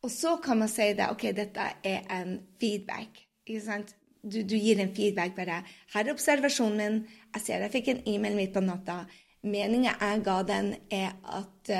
Og 0.03 0.12
så 0.12 0.38
kan 0.43 0.60
man 0.60 0.72
si 0.72 0.93
det, 0.96 1.10
OK, 1.12 1.25
dette 1.36 1.72
er 1.84 2.05
en 2.15 2.38
feedback. 2.60 3.24
ikke 3.48 3.63
sant? 3.63 3.96
Du, 4.24 4.41
du 4.43 4.55
gir 4.55 4.79
en 4.79 4.93
feedback 4.96 5.36
bare. 5.36 5.63
Her 5.93 6.05
er 6.05 6.13
observasjonen 6.13 6.77
min. 6.77 7.01
Jeg 7.36 7.46
ser 7.46 7.63
jeg 7.63 7.74
fikk 7.75 7.91
en 7.91 8.03
e-mail 8.08 8.36
midt 8.36 8.53
på 8.55 8.63
natta 8.63 9.01
meninga 9.43 9.96
jeg 10.00 10.24
ga 10.25 10.41
den, 10.48 10.74
er 10.91 11.15
at, 11.24 11.72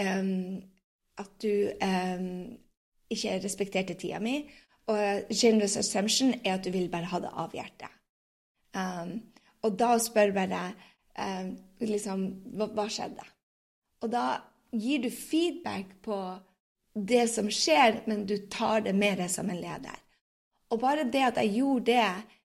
um, 0.00 0.58
at 1.18 1.30
du 1.42 1.70
um, 1.84 2.58
ikke 3.10 3.38
respekterte 3.44 3.94
tida 3.98 4.20
mi. 4.22 4.42
Og 4.90 5.30
generous 5.30 5.76
assumption 5.76 6.34
er 6.44 6.56
at 6.56 6.64
du 6.64 6.70
vil 6.74 6.90
bare 6.90 7.10
ha 7.10 7.20
det 7.22 7.32
av 7.32 7.54
hjertet. 7.54 7.96
Um, 8.74 9.18
og 9.66 9.76
da 9.78 9.96
spør 10.00 10.32
bare 10.34 10.62
um, 11.18 11.54
liksom 11.82 12.26
hva, 12.56 12.70
hva, 12.74 12.86
skjedde? 12.90 13.26
Og 14.02 14.12
da 14.12 14.24
gir 14.72 15.02
du 15.04 15.10
feedback 15.10 15.98
på 16.04 16.18
det 16.94 17.26
som 17.30 17.50
skjer, 17.52 18.02
men 18.10 18.24
du 18.26 18.36
tar 18.50 18.86
det 18.86 18.94
med 18.96 19.20
deg 19.20 19.30
som 19.30 19.50
en 19.50 19.60
leder. 19.60 19.98
Og 20.70 20.80
bare 20.82 21.06
det 21.10 21.22
at 21.26 21.40
jeg 21.42 21.58
gjorde 21.58 21.90
det, 21.90 22.38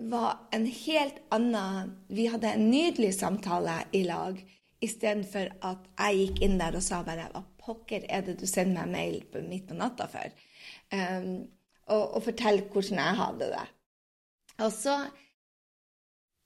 var 0.00 0.48
en 0.52 0.66
helt 0.66 1.20
annen 1.28 1.92
Vi 2.08 2.26
hadde 2.32 2.54
en 2.54 2.70
nydelig 2.70 3.14
samtale 3.18 3.82
i 3.92 4.02
lag, 4.06 4.38
istedenfor 4.80 5.50
at 5.66 5.88
jeg 5.98 6.20
gikk 6.20 6.42
inn 6.46 6.58
der 6.60 6.76
og 6.78 6.84
sa 6.84 7.02
bare 7.06 7.28
Hva 7.34 7.44
pokker 7.60 8.06
er 8.08 8.24
det 8.24 8.38
du 8.40 8.46
sender 8.48 8.88
meg 8.88 8.94
mail 8.94 9.24
på, 9.32 9.42
midt 9.44 9.68
på 9.68 9.76
natta 9.76 10.08
for? 10.10 10.32
Um, 10.90 11.44
og, 11.90 12.04
og 12.16 12.22
fortell 12.24 12.62
hvordan 12.72 13.02
jeg 13.02 13.18
hadde 13.18 13.50
det. 13.52 13.66
Og 14.64 14.72
så 14.72 14.96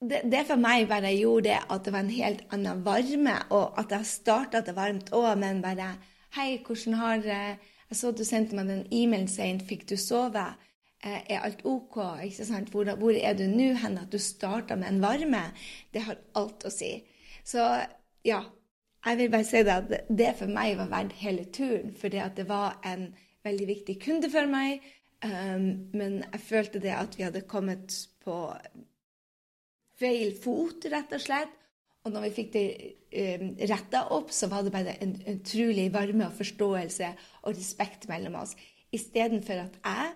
det, 0.04 0.20
det, 0.28 0.42
for 0.48 0.60
meg 0.60 0.88
bare 0.90 1.14
gjorde 1.14 1.48
det 1.48 1.60
at 1.70 1.86
det 1.86 1.92
var 1.94 2.04
en 2.04 2.12
helt 2.12 2.42
annen 2.52 2.82
varme, 2.84 3.36
og 3.54 3.78
at 3.80 3.94
jeg 3.94 4.10
starta 4.10 4.60
det 4.64 4.74
varmt 4.76 5.12
òg, 5.14 5.30
men 5.40 5.62
bare 5.64 5.94
Hei, 6.34 6.58
hvordan 6.66 6.96
har 6.98 7.22
Jeg 7.22 7.58
så 7.94 8.10
du 8.10 8.24
sendte 8.26 8.56
meg 8.58 8.66
den 8.66 8.86
e-mailen 8.90 9.28
seint. 9.30 9.62
Fikk 9.68 9.84
du 9.86 9.94
sove? 10.00 10.42
Eh, 11.04 11.20
er 11.34 11.44
alt 11.44 11.60
OK? 11.68 11.98
ikke 12.24 12.64
Hvor, 12.72 12.94
hvor, 12.96 13.12
er 13.12 13.34
du 13.36 13.44
nå 13.46 13.74
hen? 13.76 13.98
At 13.98 14.12
du 14.12 14.18
starta 14.18 14.76
med 14.76 14.88
en 14.88 15.02
varme, 15.02 15.42
det 15.92 16.02
har 16.06 16.16
alt 16.34 16.64
å 16.64 16.72
si. 16.72 17.04
Så 17.44 17.60
ja, 18.24 18.40
jeg 19.04 19.18
vil 19.18 19.30
bare 19.30 19.44
si 19.44 19.60
det 19.60 19.74
at 19.74 20.08
det 20.08 20.30
for 20.38 20.48
meg 20.48 20.78
var 20.78 20.88
verdt 20.88 21.18
hele 21.20 21.44
turen. 21.52 21.92
Fordi 22.00 22.22
det 22.36 22.48
var 22.48 22.80
en 22.88 23.10
veldig 23.44 23.66
viktig 23.68 23.98
kunde 24.00 24.30
for 24.32 24.48
meg. 24.48 24.80
Um, 25.24 25.90
men 25.92 26.22
jeg 26.22 26.40
følte 26.40 26.80
det 26.80 26.96
at 26.96 27.18
vi 27.18 27.24
hadde 27.24 27.44
kommet 27.48 27.92
på 28.24 28.38
feil 30.00 30.34
fot, 30.40 30.88
rett 30.92 31.12
og 31.12 31.20
slett. 31.20 31.52
Og 32.04 32.12
når 32.12 32.26
vi 32.26 32.34
fikk 32.36 32.50
det 32.56 32.66
um, 33.12 33.54
retta 33.60 34.06
opp, 34.12 34.32
så 34.32 34.48
var 34.52 34.64
det 34.64 34.72
bare 34.72 34.96
en 35.04 35.14
utrolig 35.36 35.90
varme 35.92 36.30
og 36.30 36.36
forståelse 36.40 37.12
og 37.42 37.56
respekt 37.56 38.08
mellom 38.08 38.40
oss. 38.40 38.56
Istedenfor 38.94 39.66
at 39.66 39.80
jeg 39.84 40.12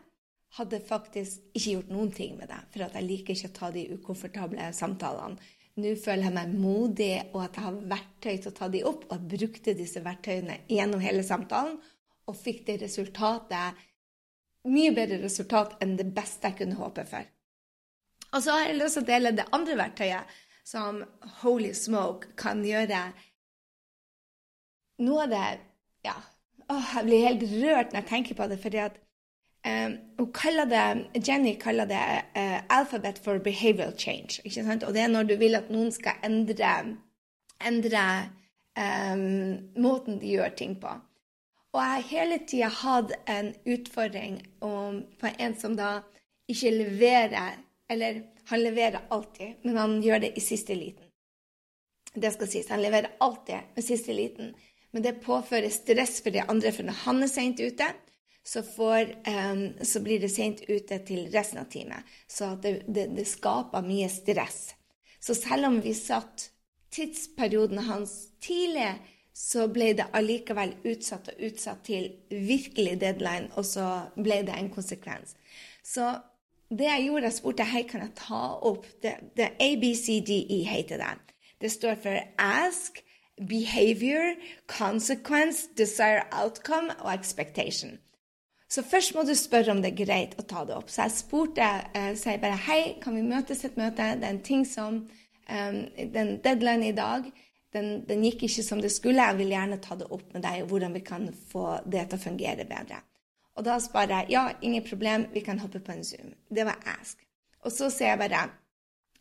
hadde 0.56 0.80
faktisk 0.80 1.44
ikke 1.52 1.74
gjort 1.74 1.92
noen 1.92 2.10
ting 2.14 2.38
med 2.38 2.48
det, 2.50 2.58
for 2.72 2.86
at 2.86 2.96
jeg 2.96 3.06
liker 3.06 3.36
ikke 3.36 3.50
å 3.50 3.56
ta 3.58 3.70
de 3.74 3.84
ukomfortable 3.98 4.70
samtalene. 4.76 5.50
Nå 5.78 5.92
føler 6.00 6.26
jeg 6.26 6.34
meg 6.34 6.54
modig, 6.58 7.12
og 7.30 7.44
at 7.44 7.58
jeg 7.58 7.66
har 7.68 7.76
verktøy 7.92 8.32
til 8.32 8.50
å 8.50 8.56
ta 8.56 8.68
de 8.72 8.80
opp. 8.88 9.04
Og 9.06 9.12
jeg 9.14 9.38
brukte 9.38 9.76
disse 9.78 10.02
verktøyene 10.02 10.62
gjennom 10.66 11.02
hele 11.04 11.22
samtalen, 11.26 11.76
og 12.28 12.36
fikk 12.36 12.64
det 12.66 12.82
resultatet 12.82 13.84
Mye 14.68 14.90
bedre 14.92 15.20
resultat 15.22 15.76
enn 15.80 15.94
det 15.96 16.08
beste 16.12 16.50
jeg 16.50 16.58
kunne 16.58 16.76
håpe 16.76 17.04
for. 17.08 17.24
Og 18.34 18.42
så 18.44 18.56
har 18.56 18.66
jeg 18.66 18.76
lyst 18.80 18.98
til 18.98 19.04
å 19.06 19.08
dele 19.08 19.30
det 19.32 19.46
andre 19.54 19.76
verktøyet 19.78 20.34
som 20.66 20.98
Holy 21.40 21.70
Smoke 21.78 22.34
kan 22.36 22.60
gjøre 22.66 23.06
Noe 25.06 25.24
av 25.24 25.32
det 25.32 25.46
Ja, 26.04 26.16
å, 26.68 26.76
jeg 26.76 27.06
blir 27.06 27.24
helt 27.24 27.44
rørt 27.54 27.94
når 27.94 28.02
jeg 28.02 28.08
tenker 28.10 28.38
på 28.38 28.48
det, 28.50 28.58
fordi 28.60 28.82
at 28.82 28.98
hun 30.18 30.32
kaller 30.32 30.66
det, 30.66 31.26
Jenny 31.28 31.54
kaller 31.60 31.86
det 31.86 32.22
uh, 32.36 32.58
'alphabet 32.68 33.18
for 33.18 33.38
behavioral 33.38 33.92
change'. 33.92 34.40
ikke 34.44 34.64
sant? 34.64 34.84
Og 34.84 34.94
det 34.94 35.00
er 35.02 35.08
når 35.08 35.22
du 35.22 35.36
vil 35.36 35.54
at 35.54 35.70
noen 35.70 35.92
skal 35.92 36.12
endre, 36.24 36.96
endre 37.66 38.30
um, 38.78 39.58
måten 39.82 40.20
de 40.20 40.34
gjør 40.36 40.48
ting 40.48 40.80
på. 40.80 40.88
Og 41.72 41.82
jeg 41.82 41.90
har 41.90 42.08
hele 42.10 42.38
tida 42.46 42.68
hatt 42.68 43.12
en 43.28 43.52
utfordring 43.66 44.40
om, 44.64 45.02
på 45.20 45.30
en 45.38 45.56
som 45.58 45.76
da 45.76 46.00
ikke 46.48 46.70
leverer 46.70 47.64
Eller 47.90 48.22
Han 48.48 48.60
leverer 48.60 49.00
alltid, 49.10 49.54
men 49.64 49.76
han 49.76 50.02
gjør 50.02 50.18
det 50.18 50.32
i 50.36 50.40
siste 50.40 50.74
liten. 50.74 51.04
Det 52.14 52.32
skal 52.32 52.48
sies. 52.48 52.68
Han 52.68 52.82
leverer 52.82 53.10
alltid 53.20 53.74
med 53.74 53.84
siste 53.84 54.12
liten. 54.12 54.54
Men 54.90 55.02
det 55.02 55.20
påfører 55.20 55.68
stress 55.68 56.22
for 56.22 56.30
de 56.30 56.40
andre, 56.40 56.72
for 56.72 56.82
når 56.82 56.92
han 57.04 57.22
er 57.22 57.28
seint 57.28 57.60
ute, 57.60 57.88
så, 58.48 58.62
får, 58.62 59.14
um, 59.52 59.72
så, 59.82 60.00
blir 60.00 60.20
det 60.20 60.30
seint 60.32 60.62
ute 60.68 60.98
til 61.04 61.26
resten 61.32 61.60
av 61.60 61.66
teamet. 61.68 62.06
Så 62.28 62.54
det, 62.62 62.78
det, 62.86 63.10
det, 63.16 63.26
skaper 63.28 63.84
mye 63.84 64.08
stress. 64.08 64.70
Så 65.20 65.36
selv 65.36 65.68
om 65.68 65.76
vi 65.84 65.92
satt 65.94 66.48
tidsperioden 66.94 67.82
hans 67.90 68.14
tidlig, 68.40 68.94
så 69.36 69.66
ble 69.68 69.90
det 69.98 70.08
allikevel 70.16 70.72
utsatt 70.88 71.28
og 71.34 71.44
utsatt 71.50 71.84
til 71.90 72.08
virkelig 72.32 72.96
deadline, 73.02 73.52
og 73.60 73.68
så 73.68 73.84
ble 74.16 74.40
det 74.48 74.56
en 74.56 74.72
konsekvens. 74.72 75.36
Så 75.84 76.08
det 76.72 76.88
jeg 76.88 77.04
gjorde, 77.10 77.28
jeg 77.28 77.38
spurte 77.42 77.68
hei, 77.68 77.84
kan 77.84 78.06
jeg 78.06 78.16
ta 78.16 78.42
opp 78.72 78.88
det, 79.04 79.18
det 79.36 79.52
ABCDE 79.60 80.64
heter 80.72 81.04
det. 81.04 81.14
Det 81.60 81.74
står 81.76 82.00
for 82.00 82.24
ask, 82.40 83.04
behavior, 83.36 84.38
consequence, 84.66 85.68
desire 85.76 86.24
outcome 86.32 86.96
og 87.04 87.12
expectation. 87.12 87.98
Så 88.68 88.84
først 88.84 89.14
må 89.16 89.24
du 89.24 89.32
spørre 89.36 89.72
om 89.72 89.80
det 89.80 89.94
er 89.94 90.04
greit 90.04 90.34
å 90.36 90.44
ta 90.44 90.64
det 90.68 90.76
opp. 90.76 90.90
Så 90.92 91.06
jeg 91.06 91.16
spurte 91.16 91.66
eh, 91.96 92.12
sier 92.20 92.40
bare 92.42 92.58
hei, 92.66 92.80
kan 93.00 93.16
vi 93.16 93.24
møtes 93.24 93.64
et 93.64 93.78
møte? 93.80 94.10
Det 94.20 94.28
er 94.28 94.34
en 94.34 94.44
ting 94.44 94.66
som 94.68 95.00
um, 95.48 95.78
Den 96.12 96.34
deadline 96.44 96.90
i 96.90 96.96
dag 96.96 97.30
den, 97.72 98.02
den, 98.08 98.24
gikk 98.24 98.44
ikke 98.48 98.64
som 98.64 98.82
det 98.84 98.92
skulle. 98.92 99.24
Jeg 99.24 99.40
vil 99.40 99.54
gjerne 99.54 99.80
ta 99.84 99.96
det 99.96 100.08
opp 100.12 100.34
med 100.34 100.44
deg, 100.44 100.66
hvordan 100.68 100.96
vi 100.96 101.04
kan 101.04 101.28
få 101.50 101.78
det 101.84 102.08
til 102.08 102.20
å 102.20 102.26
fungere 102.28 102.68
bedre. 102.68 103.00
Og 103.58 103.64
da 103.66 103.78
svarer 103.82 104.22
jeg 104.22 104.36
ja, 104.36 104.44
ingen 104.62 104.84
problem, 104.86 105.26
vi 105.32 105.42
kan 105.44 105.60
hoppe 105.60 105.80
på 105.84 105.96
en 105.96 106.04
Zoom. 106.06 106.32
Det 106.48 106.64
var 106.68 106.78
ask. 106.94 107.20
Og 107.64 107.74
så 107.74 107.90
sier 107.90 108.14
jeg 108.14 108.20
bare 108.20 108.46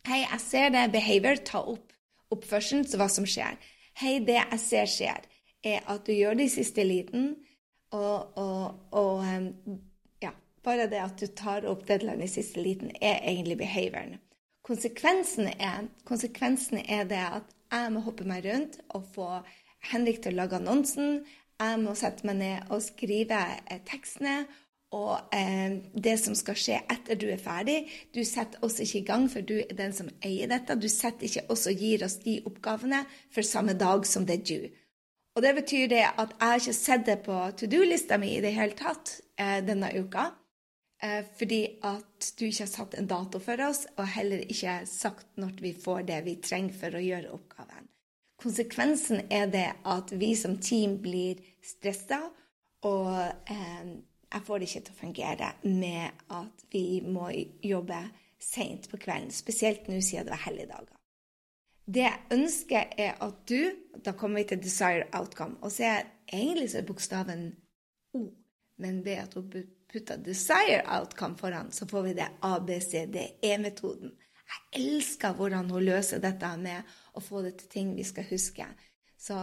hei, 0.08 0.22
jeg 0.22 0.40
ser 0.44 0.70
det, 0.72 0.86
behavior, 0.94 1.40
ta 1.44 1.64
opp 1.64 1.92
oppførselen, 2.32 2.84
så 2.84 3.00
hva 3.00 3.08
som 3.10 3.26
skjer. 3.28 3.56
Hei, 3.98 4.18
det 4.24 4.36
jeg 4.36 4.60
ser 4.62 4.90
skjer, 4.92 5.28
er 5.66 5.84
at 5.90 6.04
du 6.06 6.12
gjør 6.12 6.36
det 6.38 6.48
i 6.48 6.56
siste 6.58 6.84
liten, 6.84 7.32
og, 7.94 8.38
og, 8.38 8.74
og 8.92 9.24
ja, 10.22 10.32
bare 10.64 10.88
det 10.90 11.00
at 11.02 11.20
du 11.20 11.26
tar 11.26 11.66
opp 11.68 11.86
deadline 11.88 12.24
i 12.24 12.30
siste 12.30 12.62
liten, 12.62 12.90
er 13.00 13.22
egentlig 13.22 13.58
behavioren. 13.58 14.18
Konsekvensen 14.68 15.48
er, 15.56 15.86
konsekvensen 16.04 16.82
er 16.84 17.06
det 17.08 17.24
at 17.24 17.54
jeg 17.72 17.92
må 17.92 18.02
hoppe 18.04 18.26
meg 18.28 18.44
rundt 18.44 18.80
og 18.96 19.06
få 19.14 19.28
Henrik 19.92 20.22
til 20.22 20.34
å 20.34 20.42
lage 20.42 20.58
annonsen. 20.58 21.22
Jeg 21.58 21.80
må 21.82 21.94
sette 21.96 22.26
meg 22.28 22.40
ned 22.40 22.72
og 22.72 22.82
skrive 22.84 23.38
eh, 23.68 23.80
tekstene 23.88 24.42
og 24.96 25.34
eh, 25.36 25.80
det 25.92 26.14
som 26.20 26.36
skal 26.38 26.56
skje 26.56 26.78
etter 26.88 27.18
du 27.20 27.26
er 27.32 27.40
ferdig. 27.40 27.80
Du 28.14 28.22
setter 28.24 28.62
oss 28.64 28.78
ikke 28.80 29.02
i 29.02 29.06
gang, 29.08 29.26
for 29.32 29.44
du 29.44 29.58
er 29.60 29.74
den 29.76 29.92
som 29.96 30.08
eier 30.24 30.48
dette. 30.48 30.78
Du 30.80 30.88
setter 30.88 31.28
ikke 31.28 31.46
oss 31.52 31.66
og 31.68 31.82
gir 31.82 32.04
oss 32.06 32.18
de 32.24 32.38
oppgavene 32.48 33.02
for 33.34 33.44
samme 33.44 33.76
dag 33.78 34.06
som 34.08 34.24
det 34.28 34.40
er 34.40 34.46
du. 34.48 34.68
Og 35.36 35.44
det 35.44 35.54
betyr 35.60 35.86
det 35.90 36.04
at 36.08 36.32
jeg 36.34 36.50
har 36.50 36.60
ikke 36.62 36.76
sett 36.76 37.06
det 37.06 37.18
på 37.26 37.38
to 37.58 37.68
do-lista 37.70 38.18
mi 38.18 38.32
i 38.36 38.42
det 38.42 38.54
hele 38.56 38.78
tatt 38.78 39.18
eh, 39.38 39.60
denne 39.66 39.90
uka. 39.94 40.30
Eh, 41.02 41.20
fordi 41.38 41.60
at 41.86 42.32
du 42.38 42.48
ikke 42.48 42.64
har 42.64 42.72
satt 42.72 42.96
en 42.98 43.06
dato 43.10 43.38
for 43.42 43.60
oss, 43.68 43.84
og 43.96 44.08
heller 44.16 44.42
ikke 44.50 44.80
sagt 44.90 45.28
når 45.38 45.60
vi 45.62 45.74
får 45.78 46.08
det 46.08 46.24
vi 46.26 46.38
trenger 46.42 46.74
for 46.80 46.98
å 46.98 47.04
gjøre 47.04 47.30
oppgaven. 47.36 47.86
Konsekvensen 48.38 49.26
er 49.34 49.46
det 49.50 49.68
at 49.86 50.10
vi 50.14 50.32
som 50.38 50.58
team 50.62 50.98
blir 51.02 51.38
stressa 51.62 52.22
og 52.86 53.14
eh, 53.50 53.86
jeg 54.28 54.44
får 54.46 54.58
det 54.58 54.68
ikke 54.68 54.84
til 54.86 54.94
å 54.94 55.00
fungere 55.00 55.50
med 55.64 56.22
at 56.36 56.64
vi 56.72 57.00
må 57.02 57.30
jobbe 57.64 58.02
seint 58.38 58.86
på 58.90 59.00
kvelden, 59.00 59.32
spesielt 59.34 59.88
nå 59.88 59.98
siden 60.04 60.28
det 60.28 60.34
var 60.36 60.44
helligdager. 60.44 60.97
Det 61.88 62.04
jeg 62.04 62.20
ønsker, 62.32 62.92
er 62.98 63.16
at 63.24 63.48
du 63.48 63.72
Da 64.04 64.12
kommer 64.12 64.38
vi 64.38 64.48
til 64.48 64.60
desire 64.62 65.08
outcome. 65.12 65.56
Og 65.60 65.72
så 65.72 65.84
er 65.84 66.02
egentlig 66.32 66.70
så 66.70 66.82
bokstaven 66.86 67.56
O, 68.14 68.28
men 68.78 69.04
ved 69.04 69.12
at 69.12 69.34
hun 69.34 69.50
putter 69.92 70.16
desire 70.16 70.82
outcome 70.86 71.36
foran, 71.36 71.72
så 71.72 71.86
får 71.86 72.02
vi 72.02 72.12
det 72.12 72.28
ABCDE-metoden. 72.42 74.12
Jeg 74.48 74.82
elsker 74.82 75.32
hvordan 75.32 75.70
hun 75.70 75.82
løser 75.84 76.22
dette 76.22 76.52
med 76.56 76.86
å 77.14 77.20
få 77.20 77.42
det 77.42 77.56
til 77.58 77.68
ting 77.68 77.96
vi 77.96 78.04
skal 78.06 78.24
huske. 78.30 78.66
Så 79.18 79.36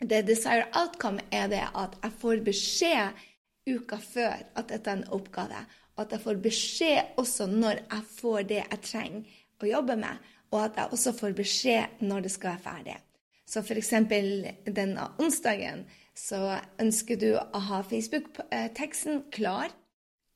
det 0.00 0.26
desire 0.26 0.66
outcome 0.74 1.22
er 1.30 1.48
det 1.48 1.62
at 1.74 1.96
jeg 2.02 2.18
får 2.20 2.42
beskjed 2.44 3.22
uka 3.70 4.00
før 4.02 4.42
at 4.56 4.68
dette 4.72 4.90
er 4.90 4.98
en 4.98 5.08
oppgave, 5.14 5.62
og 5.96 6.04
at 6.04 6.12
jeg 6.16 6.24
får 6.24 6.42
beskjed 6.42 7.16
også 7.20 7.46
når 7.46 7.84
jeg 7.84 8.04
får 8.16 8.42
det 8.48 8.60
jeg 8.64 8.82
trenger 8.82 9.38
å 9.60 9.68
jobbe 9.68 9.96
med, 10.00 10.28
og 10.50 10.64
at 10.64 10.78
jeg 10.78 10.92
også 10.94 11.12
får 11.18 11.36
beskjed 11.38 12.02
når 12.06 12.26
det 12.26 12.32
skal 12.34 12.54
være 12.54 12.64
ferdig. 12.64 12.96
Så 13.50 13.62
f.eks. 13.62 13.92
denne 14.66 15.06
onsdagen 15.18 15.84
så 16.14 16.58
ønsker 16.82 17.18
du 17.18 17.30
å 17.38 17.62
ha 17.70 17.80
Facebook-teksten 17.86 19.24
klar, 19.34 19.72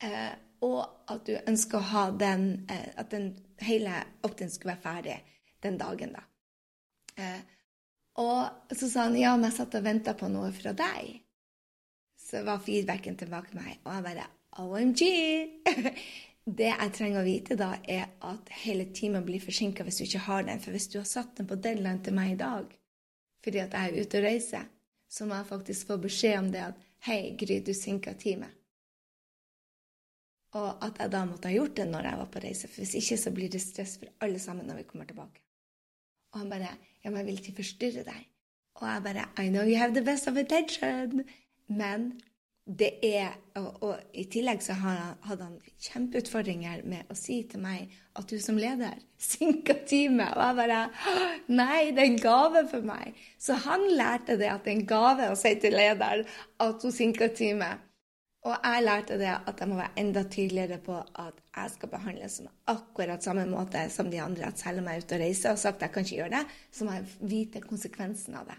eh, 0.02 0.32
og 0.64 0.80
at 1.12 1.26
du 1.26 1.34
ønsker 1.36 1.78
å 1.78 1.88
ha 1.90 2.04
den, 2.10 2.64
eh, 2.70 2.88
at 2.96 3.10
den 3.12 3.34
hele 3.62 4.00
opptiden 4.22 4.50
skulle 4.50 4.74
være 4.74 4.86
ferdig 4.86 5.18
den 5.62 5.78
dagen, 5.78 6.14
da. 6.16 6.24
Eh, 7.18 7.42
og 8.22 8.74
så 8.74 8.88
sa 8.88 9.08
han 9.08 9.18
ja, 9.18 9.34
men 9.36 9.50
jeg 9.50 9.58
satt 9.58 9.76
og 9.78 9.86
venta 9.86 10.14
på 10.18 10.30
noe 10.30 10.50
fra 10.54 10.72
deg 10.76 11.24
så 12.24 12.42
var 12.42 12.62
feedbacken 12.64 13.16
tilbake 13.18 13.54
meg, 13.54 13.80
og 13.84 13.94
jeg 13.94 14.04
bare 14.08 14.30
OMG! 14.64 15.02
Det 16.44 16.68
jeg 16.68 16.92
trenger 16.92 17.22
å 17.22 17.26
vite 17.26 17.56
da, 17.56 17.70
er 17.88 18.10
at 18.20 18.50
hele 18.64 18.84
timen 18.92 19.24
blir 19.24 19.40
forsinka 19.40 19.84
hvis 19.84 20.00
du 20.00 20.04
ikke 20.04 20.26
har 20.26 20.44
den. 20.44 20.60
For 20.60 20.76
hvis 20.76 20.90
du 20.92 20.98
har 21.00 21.08
satt 21.08 21.36
den 21.38 21.48
på 21.48 21.56
deadline 21.56 22.02
til 22.04 22.16
meg 22.16 22.34
i 22.34 22.40
dag 22.40 22.72
fordi 23.44 23.60
at 23.60 23.74
jeg 23.76 23.90
er 23.90 24.00
ute 24.00 24.16
og 24.16 24.24
reiser, 24.24 24.68
så 25.12 25.26
må 25.28 25.36
jeg 25.36 25.48
faktisk 25.50 25.90
få 25.90 25.98
beskjed 26.00 26.38
om 26.38 26.46
det 26.52 26.62
at 26.64 26.84
Hei, 27.04 27.34
Gry, 27.36 27.58
du 27.60 27.74
sinka 27.76 28.14
time. 28.16 28.46
Og 30.56 30.84
at 30.86 31.00
jeg 31.02 31.12
da 31.12 31.20
måtte 31.28 31.50
ha 31.50 31.52
gjort 31.52 31.74
det 31.76 31.84
når 31.90 32.08
jeg 32.08 32.20
var 32.22 32.30
på 32.32 32.40
reise. 32.40 32.70
For 32.70 32.80
hvis 32.80 32.94
ikke 32.96 33.18
så 33.20 33.32
blir 33.36 33.50
det 33.52 33.60
stress 33.60 33.98
for 34.00 34.24
alle 34.24 34.40
sammen 34.40 34.64
når 34.70 34.80
vi 34.80 34.86
kommer 34.88 35.10
tilbake. 35.10 35.42
Og 36.32 36.40
han 36.40 36.52
bare 36.52 36.70
Ja, 37.04 37.10
men 37.10 37.18
jeg 37.20 37.26
vil 37.26 37.40
ikke 37.42 37.58
forstyrre 37.58 38.04
deg. 38.06 38.22
Og 38.80 38.86
jeg 38.88 39.02
bare 39.04 39.26
I 39.44 39.50
know 39.50 39.66
you 39.68 39.76
have 39.76 39.92
the 39.92 40.04
best 40.04 40.28
of 40.28 40.40
attention. 40.40 41.26
Men 41.68 42.14
det 42.64 42.90
er 43.04 43.34
og, 43.60 43.82
og, 43.84 43.98
i 44.16 44.24
tillegg 44.32 44.62
så 44.64 44.74
hadde 44.74 45.44
han 45.44 45.56
kjempeutfordringer 45.84 46.80
med 46.88 47.10
å 47.12 47.16
si 47.18 47.42
til 47.50 47.60
meg 47.62 47.92
at 48.16 48.30
du 48.30 48.38
som 48.40 48.56
leder 48.58 48.96
sinker 49.32 49.82
teamet. 49.88 50.32
Og 50.32 50.42
jeg 50.42 50.58
bare 50.62 50.80
Nei, 51.52 51.92
det 51.92 52.02
er 52.02 52.08
en 52.08 52.22
gave 52.22 52.64
for 52.70 52.86
meg. 52.86 53.18
Så 53.38 53.58
han 53.66 53.84
lærte 53.92 54.38
det 54.40 54.48
at 54.50 54.64
det 54.64 54.72
er 54.72 54.78
en 54.78 54.88
gave 54.94 55.28
å 55.30 55.38
si 55.38 55.54
til 55.60 55.76
leder 55.76 56.24
at 56.64 56.86
hun 56.86 56.94
sinker 56.94 57.34
teamet. 57.36 57.84
Og 58.44 58.56
jeg 58.58 58.84
lærte 58.84 59.16
det 59.20 59.30
at 59.32 59.60
jeg 59.60 59.70
må 59.70 59.78
være 59.78 60.00
enda 60.00 60.24
tydeligere 60.28 60.76
på 60.84 60.98
at 61.00 61.38
jeg 61.54 61.70
skal 61.76 61.92
behandles 61.94 62.40
som 62.40 62.50
akkurat 62.68 63.24
samme 63.24 63.46
måte 63.48 63.86
som 63.92 64.10
de 64.12 64.20
andre. 64.20 64.50
At 64.50 64.60
selv 64.60 64.82
om 64.82 64.90
jeg 64.90 65.00
er 65.00 65.06
ute 65.06 65.16
og 65.16 65.24
reiser 65.24 65.54
og 65.54 65.62
sagt 65.62 65.80
at 65.80 65.86
jeg 65.88 65.94
kan 65.94 66.04
ikke 66.04 66.18
gjøre 66.18 66.36
det, 66.36 66.44
så 66.72 66.84
må 66.84 66.96
jeg 66.96 67.30
vite 67.32 67.64
konsekvensen 67.64 68.36
av 68.40 68.50
det. 68.52 68.58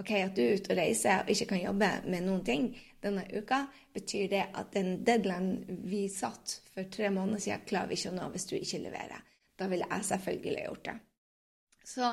Ok, 0.00 0.10
At 0.10 0.36
du 0.36 0.40
er 0.42 0.56
ute 0.56 0.72
og 0.72 0.78
reiser 0.78 1.20
og 1.20 1.30
ikke 1.30 1.50
kan 1.50 1.60
jobbe 1.60 1.88
med 2.08 2.24
noen 2.24 2.44
ting 2.46 2.70
denne 3.02 3.26
uka, 3.36 3.66
betyr 3.92 4.28
det 4.30 4.44
at 4.56 4.70
den 4.72 5.02
deadline 5.04 5.78
vi 5.84 6.06
satt 6.08 6.60
for 6.72 6.88
tre 6.90 7.10
måneder 7.10 7.42
siden, 7.44 7.64
klarer 7.68 7.90
vi 7.90 7.98
ikke 7.98 8.12
å 8.12 8.16
nå 8.16 8.28
hvis 8.32 8.46
du 8.48 8.54
ikke 8.56 8.80
leverer. 8.86 9.24
Da 9.58 9.68
ville 9.68 9.88
jeg 9.90 10.06
selvfølgelig 10.08 10.64
gjort 10.64 10.84
det. 10.86 10.94
Så, 11.84 12.08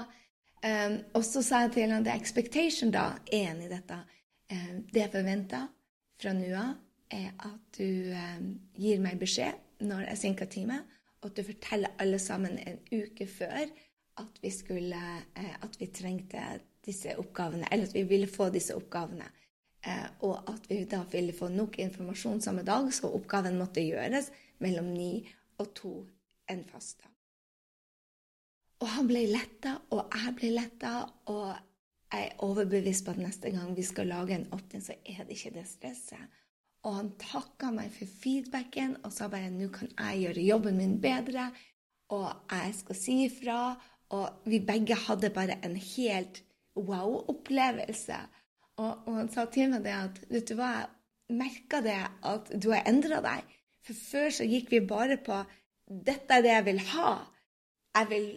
um, 0.66 0.98
og 1.14 1.26
så 1.26 1.44
sa 1.46 1.64
jeg 1.66 1.76
til 1.78 1.94
han 1.94 2.06
det 2.06 2.16
expectation 2.18 2.92
da, 2.92 3.14
én 3.32 3.62
i 3.64 3.72
dette. 3.72 4.00
Um, 4.52 4.82
det 4.90 5.06
jeg 5.06 5.14
forventer 5.14 5.70
fra 6.20 6.34
nå 6.36 6.50
av, 6.58 6.74
er 7.16 7.32
at 7.48 7.78
du 7.80 8.12
um, 8.14 8.50
gir 8.78 9.00
meg 9.02 9.22
beskjed 9.22 9.86
når 9.88 10.10
jeg 10.10 10.24
sinker 10.26 10.50
time, 10.52 10.82
og 11.22 11.32
at 11.32 11.40
du 11.40 11.46
forteller 11.48 11.96
alle 12.02 12.20
sammen 12.20 12.60
en 12.60 12.82
uke 12.92 13.28
før 13.30 13.70
at 14.20 14.42
vi, 14.44 14.52
skulle, 14.52 15.00
uh, 15.40 15.56
at 15.64 15.80
vi 15.80 15.88
trengte 15.96 16.44
disse 16.86 17.16
oppgavene, 17.20 17.68
eller 17.72 17.90
at 17.90 17.96
vi 17.96 18.04
ville 18.08 18.28
få 18.28 18.50
disse 18.54 18.76
oppgavene. 18.78 19.28
Eh, 19.86 20.08
og 20.28 20.50
at 20.52 20.66
vi 20.70 20.84
da 20.90 21.04
ville 21.12 21.36
få 21.36 21.48
nok 21.52 21.80
informasjon 21.80 22.42
samme 22.44 22.66
dag, 22.68 22.90
så 22.94 23.12
oppgaven 23.16 23.60
måtte 23.60 23.84
gjøres 23.84 24.32
mellom 24.64 24.92
ni 24.92 25.14
og 25.60 25.72
to 25.76 25.94
en 26.52 26.66
fast 26.68 27.00
dag. 27.04 27.14
Og 28.80 28.88
han 28.96 29.08
ble 29.10 29.26
letta, 29.28 29.76
og 29.92 30.14
jeg 30.16 30.36
ble 30.38 30.52
letta, 30.56 30.94
og 31.32 31.48
jeg 32.10 32.26
er 32.26 32.44
overbevist 32.44 33.06
på 33.06 33.14
at 33.14 33.22
neste 33.22 33.52
gang 33.54 33.74
vi 33.76 33.84
skal 33.86 34.08
lage 34.10 34.36
en 34.36 34.48
opt-in, 34.56 34.84
så 34.84 34.96
er 35.06 35.26
det 35.26 35.36
ikke 35.36 35.58
det 35.60 35.66
stresset. 35.68 36.38
Og 36.88 36.96
han 36.96 37.10
takka 37.20 37.74
meg 37.76 37.92
for 37.92 38.08
feedbacken 38.22 38.96
og 39.04 39.12
sa 39.12 39.28
bare 39.32 39.52
nå 39.52 39.68
kan 39.76 39.92
jeg 39.92 40.24
gjøre 40.24 40.46
jobben 40.48 40.80
min 40.80 40.96
bedre, 41.04 41.50
og 42.16 42.30
jeg 42.50 42.76
skal 42.80 42.98
si 42.98 43.18
ifra. 43.28 43.60
Og 44.16 44.48
vi 44.50 44.62
begge 44.66 44.96
hadde 44.98 45.30
bare 45.30 45.60
en 45.66 45.76
helt 45.76 46.40
wow-opplevelse. 46.88 48.20
Og, 48.80 48.92
og, 49.06 49.16
han 49.18 49.32
sa 49.34 49.46
til 49.52 49.72
meg 49.74 49.84
det 49.86 49.96
at 49.96 50.20
vet 50.32 50.50
du 50.50 50.56
hva, 50.60 50.74
jeg 51.30 51.40
merka 51.40 51.82
det 51.86 51.98
at 52.26 52.52
du 52.56 52.72
har 52.74 52.88
endra 52.90 53.20
deg. 53.26 53.58
For 53.86 53.98
før 53.98 54.30
så 54.40 54.48
gikk 54.48 54.72
vi 54.74 54.84
bare 54.86 55.18
på 55.22 55.42
dette 55.90 56.38
er 56.38 56.46
det 56.46 56.54
jeg 56.54 56.66
vil 56.68 56.82
ha. 56.94 57.12
Jeg 57.98 58.10
vil 58.12 58.28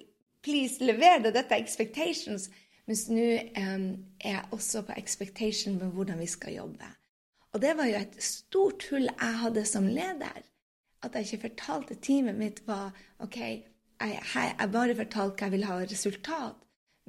please 0.43 0.85
levere 0.85 1.23
det. 1.27 1.35
Dette 1.37 1.57
er 1.57 1.65
expectations. 1.65 2.49
Mens 2.89 3.05
nå 3.13 3.27
um, 3.61 3.85
er 4.21 4.39
jeg 4.39 4.49
også 4.57 4.83
på 4.89 4.97
expectation 4.99 5.77
med 5.79 5.93
hvordan 5.95 6.19
vi 6.19 6.27
skal 6.27 6.57
jobbe. 6.57 6.89
Og 7.53 7.61
det 7.63 7.77
var 7.77 7.91
jo 7.91 8.01
et 8.01 8.17
stort 8.25 8.87
hull 8.91 9.07
jeg 9.11 9.39
hadde 9.45 9.65
som 9.69 9.87
leder. 9.87 10.41
At 11.03 11.15
jeg 11.15 11.29
ikke 11.29 11.49
fortalte 11.49 11.99
teamet 12.01 12.39
mitt 12.39 12.63
hva 12.67 12.89
OK, 13.23 13.37
jeg, 13.37 14.23
jeg 14.35 14.71
bare 14.73 14.97
fortalte 14.97 15.37
hva 15.37 15.49
jeg 15.49 15.55
ville 15.55 15.69
ha 15.69 15.79
resultat, 15.83 16.57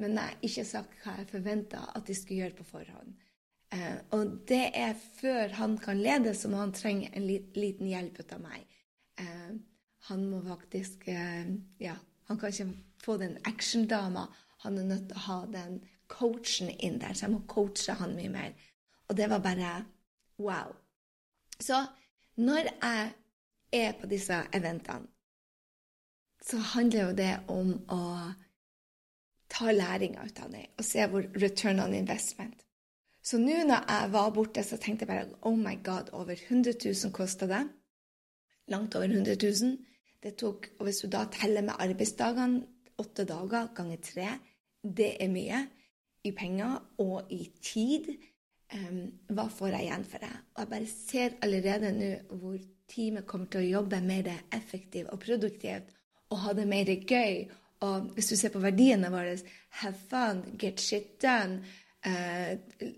men 0.01 0.17
jeg 0.17 0.25
har 0.25 0.47
ikke 0.47 0.65
sagt 0.65 0.95
hva 1.03 1.17
jeg 1.19 1.29
forventa 1.29 1.83
at 1.93 2.07
de 2.07 2.15
skulle 2.17 2.43
gjøre 2.43 2.57
på 2.57 2.65
forhånd. 2.71 3.13
Eh, 3.73 3.99
og 4.15 4.39
det 4.49 4.63
er 4.77 4.95
før 5.19 5.53
han 5.57 5.77
kan 5.81 6.01
lede, 6.01 6.33
så 6.37 6.49
må 6.49 6.61
han 6.61 6.73
trenge 6.75 7.11
en 7.13 7.27
liten 7.27 7.89
hjelp 7.89 8.21
av 8.25 8.41
meg. 8.41 8.65
Eh, 9.21 9.53
han 10.09 10.25
må 10.29 10.41
faktisk 10.45 11.07
eh, 11.07 11.53
Ja, 11.81 11.95
han 12.29 12.39
kan 12.39 12.53
ikke 12.53 12.73
få 13.03 13.17
den 13.21 13.37
action-dama. 13.45 14.27
Han 14.65 14.77
er 14.77 14.87
nødt 14.89 15.09
til 15.09 15.19
å 15.19 15.25
ha 15.27 15.39
den 15.51 15.81
coachen 16.07 16.69
inn 16.79 16.99
der, 17.01 17.13
så 17.13 17.27
jeg 17.27 17.35
må 17.35 17.43
coache 17.49 17.95
han 17.99 18.15
mye 18.17 18.31
mer. 18.31 18.53
Og 19.09 19.17
det 19.17 19.29
var 19.29 19.43
bare 19.43 19.73
wow. 20.37 20.73
Så 21.59 21.83
når 22.35 22.69
jeg 22.69 23.11
er 23.73 23.97
på 23.99 24.07
disse 24.09 24.37
eventene, 24.53 25.09
så 26.43 26.57
handler 26.73 27.07
jo 27.07 27.15
det 27.15 27.33
om 27.47 27.69
å 27.93 28.01
ta 29.53 29.71
læring 29.71 30.17
ut 30.17 30.39
av 30.43 30.51
det 30.51 30.65
og 30.77 30.85
se 30.87 31.05
hvor 31.09 31.25
return 31.41 31.79
on 31.83 31.93
investment. 31.93 32.63
Så 33.23 33.39
nå 33.39 33.61
når 33.63 33.85
jeg 33.87 34.11
var 34.11 34.33
borte, 34.35 34.63
så 34.63 34.77
tenkte 34.77 35.05
jeg 35.05 35.13
bare 35.13 35.47
oh 35.47 35.55
my 35.55 35.77
god, 35.83 36.11
over 36.11 36.35
100 36.35 36.75
000 36.83 37.13
kosta 37.15 37.47
det. 37.47 37.61
Langt 38.67 38.95
over 38.95 39.07
100 39.07 39.37
000. 39.39 39.77
Det 40.23 40.35
tok, 40.39 40.67
og 40.79 40.85
Hvis 40.85 41.03
du 41.03 41.07
da 41.07 41.25
teller 41.31 41.61
med 41.61 41.79
arbeidsdagene, 41.79 42.63
åtte 42.97 43.25
dager 43.25 43.71
ganger 43.75 43.97
tre, 43.97 44.27
det 44.83 45.15
er 45.23 45.31
mye 45.31 45.63
i 46.23 46.31
penger 46.31 46.77
og 47.03 47.31
i 47.31 47.47
tid. 47.61 48.11
Um, 48.73 49.01
hva 49.29 49.47
får 49.51 49.75
jeg 49.75 49.87
igjen 49.87 50.05
for 50.07 50.23
det? 50.23 50.31
Og 50.55 50.61
jeg 50.63 50.69
bare 50.69 50.91
ser 50.91 51.35
allerede 51.45 51.91
nå 51.95 52.11
hvor 52.41 52.57
teamet 52.89 53.27
kommer 53.27 53.51
til 53.51 53.63
å 53.63 53.71
jobbe 53.79 53.99
mer 54.03 54.31
effektivt 54.55 55.11
og 55.13 55.21
produktivt 55.23 55.91
og 56.31 56.39
ha 56.43 56.53
det 56.57 56.65
mer 56.67 56.89
gøy. 56.89 57.43
Og 57.83 58.13
hvis 58.15 58.31
du 58.31 58.35
ser 58.39 58.53
på 58.53 58.61
verdiene 58.63 59.11
våre 59.11 59.35
have 59.81 59.97
fun, 60.09 60.43
get 60.59 60.79
shit 60.79 61.17
done, 61.21 61.61
uh, 62.07 62.55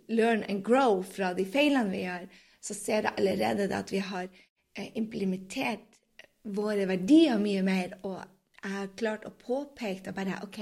learn 0.10 0.44
and 0.50 0.64
grow 0.66 1.02
fra 1.02 1.34
de 1.38 1.46
feilene 1.46 1.92
vi 1.94 2.04
gjør, 2.06 2.28
så 2.62 2.78
ser 2.78 3.08
jeg 3.08 3.18
allerede 3.18 3.70
at 3.74 3.92
vi 3.94 4.02
har 4.04 4.30
uh, 4.30 4.88
implementert 4.94 6.00
våre 6.46 6.86
verdier 6.90 7.42
mye 7.42 7.64
mer. 7.66 7.98
Og 8.04 8.20
jeg 8.62 8.74
har 8.76 8.94
klart 8.98 9.26
å 9.26 9.34
påpeke 9.34 10.14
bare 10.14 10.40
OK, 10.46 10.62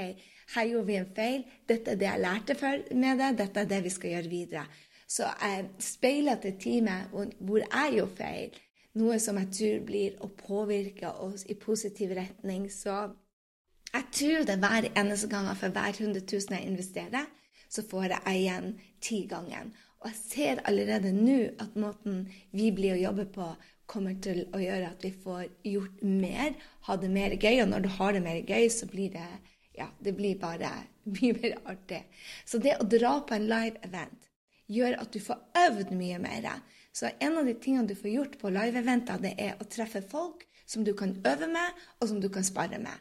her 0.56 0.70
gjorde 0.70 0.88
vi 0.88 1.00
en 1.00 1.14
feil. 1.16 1.46
Dette 1.68 1.94
er 1.94 2.00
det 2.00 2.10
jeg 2.10 2.24
lærte 2.24 2.58
med 2.96 3.22
det. 3.22 3.32
Dette 3.40 3.64
er 3.64 3.72
det 3.72 3.82
vi 3.86 3.94
skal 3.94 4.16
gjøre 4.18 4.32
videre. 4.32 4.66
Så 5.08 5.28
jeg 5.28 5.68
speiler 5.84 6.40
til 6.42 6.56
teamet 6.60 7.12
hvor 7.12 7.62
jeg 7.64 7.98
gjorde 7.98 8.18
feil. 8.18 8.62
Noe 9.00 9.18
som 9.22 9.40
jeg 9.42 9.50
tror 9.58 9.86
blir 9.88 10.18
å 10.22 10.30
påvirke 10.38 11.10
oss 11.26 11.48
i 11.50 11.58
positiv 11.58 12.14
retning. 12.18 12.68
Så 12.70 12.94
jeg 13.94 14.10
tror 14.18 14.46
det 14.50 14.60
hver 14.62 14.90
eneste 14.98 15.30
gang 15.32 15.50
for 15.58 15.74
hver 15.74 15.94
100 15.94 16.26
000 16.26 16.58
jeg 16.58 16.70
investerer, 16.70 17.28
så 17.70 17.84
får 17.90 18.14
jeg 18.16 18.40
igjen 18.40 18.74
ti 19.02 19.24
ganger. 19.30 19.70
Og 20.02 20.10
jeg 20.10 20.20
ser 20.20 20.62
allerede 20.68 21.14
nå 21.16 21.38
at 21.64 21.78
måten 21.80 22.26
vi 22.52 22.72
blir 22.76 22.98
å 22.98 23.04
jobbe 23.04 23.26
på, 23.34 23.48
kommer 23.88 24.16
til 24.24 24.46
å 24.56 24.62
gjøre 24.62 24.90
at 24.94 25.04
vi 25.04 25.12
får 25.24 25.48
gjort 25.68 26.04
mer, 26.04 26.54
ha 26.88 26.98
det 26.98 27.10
mer 27.12 27.36
gøy. 27.38 27.62
Og 27.64 27.70
når 27.72 27.86
du 27.86 27.90
har 27.98 28.14
det 28.16 28.24
mer 28.26 28.42
gøy, 28.42 28.68
så 28.72 28.88
blir 28.90 29.14
det 29.14 29.28
ja, 29.78 29.88
det 30.06 30.14
blir 30.18 30.38
bare 30.42 30.70
mye 31.16 31.34
mer 31.40 31.58
artig. 31.72 32.04
Så 32.46 32.62
det 32.62 32.78
å 32.80 32.88
dra 32.90 33.20
på 33.28 33.38
en 33.38 33.50
live 33.50 33.82
event 33.86 34.30
gjør 34.74 34.98
at 35.02 35.14
du 35.14 35.20
får 35.22 35.42
øvd 35.68 35.94
mye 35.98 36.20
mer. 36.24 36.50
Så 36.94 37.10
en 37.20 37.38
av 37.38 37.48
de 37.48 37.56
tingene 37.58 37.90
du 37.90 37.96
får 37.98 38.12
gjort 38.12 38.36
på 38.42 38.52
live-eventer, 38.54 39.22
det 39.22 39.34
er 39.42 39.58
å 39.58 39.68
treffe 39.70 40.04
folk 40.06 40.46
som 40.70 40.86
du 40.86 40.94
kan 40.98 41.16
øve 41.26 41.50
med, 41.50 41.82
og 42.00 42.10
som 42.10 42.22
du 42.22 42.30
kan 42.32 42.46
spare 42.46 42.80
med. 42.82 42.94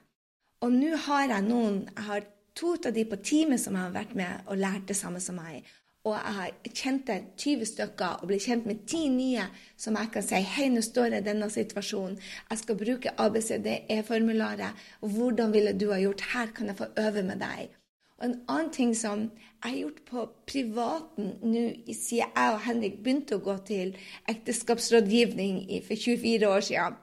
Og 0.63 0.73
nå 0.73 0.97
har 1.09 1.29
jeg 1.29 1.45
noen 1.49 1.85
Jeg 1.91 2.07
har 2.07 2.27
to 2.55 2.75
av 2.77 2.93
de 2.95 3.05
på 3.09 3.17
teamet 3.25 3.61
som 3.61 3.75
jeg 3.75 3.89
har 3.89 3.95
vært 3.95 4.13
med 4.15 4.51
og 4.51 4.61
lært 4.61 4.89
det 4.89 4.97
samme 4.97 5.21
som 5.21 5.39
meg. 5.41 5.65
Og 6.05 6.17
jeg 6.17 6.35
har 6.37 6.71
kjent 6.75 7.11
20 7.39 7.67
stykker 7.71 8.23
og 8.23 8.29
blitt 8.29 8.45
kjent 8.45 8.65
med 8.67 8.83
ti 8.91 9.05
nye 9.09 9.45
som 9.79 9.95
jeg 9.99 10.11
kan 10.15 10.25
si 10.27 10.41
hei, 10.55 10.67
nå 10.69 10.83
står 10.83 11.15
jeg 11.15 11.23
i 11.23 11.27
denne 11.29 11.47
situasjonen. 11.51 12.17
Jeg 12.51 12.59
skal 12.59 12.79
bruke 12.81 13.13
ABCDE-formularet. 13.23 14.83
Hvordan 15.01 15.55
ville 15.55 15.77
du 15.79 15.87
ha 15.93 16.01
gjort? 16.03 16.27
Her 16.33 16.51
kan 16.57 16.73
jeg 16.73 16.81
få 16.81 16.91
øve 16.99 17.23
med 17.29 17.39
deg. 17.45 17.71
Og 18.19 18.25
En 18.27 18.35
annen 18.49 18.73
ting 18.75 18.97
som 18.99 19.23
jeg 19.31 19.71
har 19.71 19.79
gjort 19.79 20.03
på 20.11 20.27
privaten 20.47 21.33
nå 21.43 21.63
siden 21.87 22.35
jeg 22.35 22.57
og 22.57 22.61
Henrik 22.67 22.99
begynte 23.03 23.39
å 23.39 23.45
gå 23.47 23.57
til 23.67 23.95
ekteskapsrådgivning 24.31 25.65
for 25.87 25.95
24 25.95 26.51
år 26.51 26.67
siden 26.67 26.99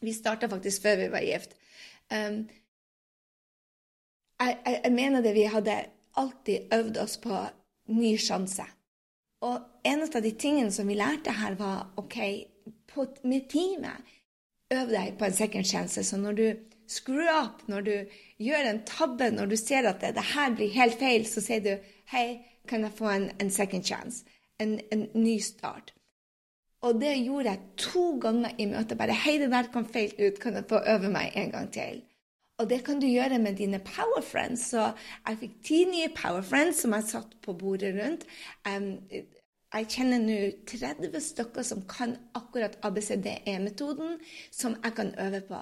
Vi 0.00 0.14
starta 0.14 0.46
faktisk 0.46 0.82
før 0.82 0.96
vi 0.96 1.10
var 1.10 1.26
gift. 1.26 1.58
Um, 2.14 2.46
jeg, 4.40 4.80
jeg, 4.84 4.92
mener 4.92 5.22
det 5.22 5.34
vi 5.34 5.46
hadde 5.50 5.78
alltid 6.18 6.74
øvd 6.74 6.98
oss 7.02 7.16
på 7.22 7.40
ny 7.94 8.16
sjanse. 8.20 8.66
Og 9.40 9.58
en 9.86 10.02
av 10.02 10.22
de 10.22 10.32
tingene 10.34 10.72
som 10.74 10.88
vi 10.88 10.96
lærte 10.98 11.34
her, 11.34 11.54
var 11.58 11.92
OK, 11.96 12.18
på, 12.90 13.06
med 13.24 13.50
teamet 13.50 14.14
Øv 14.68 14.90
deg 14.92 15.14
på 15.16 15.24
en 15.24 15.32
second 15.32 15.64
chance. 15.64 16.02
Så 16.04 16.16
når 16.20 16.32
du 16.32 16.46
screw 16.88 17.24
up, 17.24 17.62
når 17.68 17.80
du 17.80 17.94
gjør 18.36 18.66
en 18.68 18.82
tabbe, 18.84 19.30
når 19.30 19.46
du 19.46 19.56
ser 19.56 19.88
at 19.88 20.02
det, 20.02 20.14
det 20.18 20.24
her 20.34 20.52
blir 20.56 20.74
helt 20.74 20.98
feil, 21.00 21.24
så 21.26 21.40
sier 21.40 21.62
du 21.64 21.94
Hei, 22.12 22.40
kan 22.68 22.84
jeg 22.84 22.92
få 22.98 23.08
en, 23.08 23.30
en 23.40 23.50
second 23.50 23.84
chance? 23.84 24.24
En, 24.60 24.78
en, 24.92 25.06
ny 25.14 25.38
start. 25.40 25.94
Og 26.84 27.00
det 27.00 27.14
gjorde 27.24 27.48
jeg 27.48 27.60
to 27.80 28.04
ganger 28.20 28.52
i 28.58 28.66
møtet. 28.68 28.98
Bare 28.98 29.16
Hei, 29.16 29.38
det 29.40 29.48
der 29.52 29.72
kom 29.72 29.88
feil 29.88 30.12
ut. 30.18 30.40
Kan 30.40 30.60
jeg 30.60 30.68
få 30.68 30.82
øve 30.84 31.08
meg 31.12 31.32
en 31.36 31.50
gang 31.56 31.72
til? 31.72 32.02
Og 32.58 32.66
det 32.70 32.80
kan 32.86 32.98
du 32.98 33.06
gjøre 33.06 33.38
med 33.38 33.56
dine 33.60 33.78
power 33.78 34.22
friends. 34.24 34.70
Så 34.72 34.90
jeg 35.28 35.40
fikk 35.42 35.58
ti 35.64 35.82
nye 35.86 36.10
power 36.14 36.42
friends 36.42 36.82
som 36.82 36.96
jeg 36.96 37.06
satt 37.06 37.36
på 37.44 37.54
bordet 37.58 37.92
rundt. 37.94 38.26
Jeg 39.68 39.90
kjenner 39.92 40.22
nå 40.24 40.38
30 40.66 41.20
stykker 41.22 41.66
som 41.66 41.84
kan 41.90 42.16
akkurat 42.38 42.78
ABCDE-metoden, 42.82 44.16
som 44.50 44.78
jeg 44.82 44.96
kan 44.96 45.12
øve 45.20 45.42
på. 45.46 45.60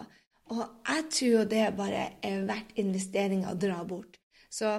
Og 0.55 0.63
jeg 0.89 1.05
tror 1.11 1.33
jo 1.33 1.45
det 1.51 1.67
bare 1.77 2.07
er 2.25 2.47
verdt 2.47 2.77
investeringa 2.81 3.51
å 3.53 3.59
dra 3.61 3.83
bort. 3.85 4.17
Så 4.49 4.79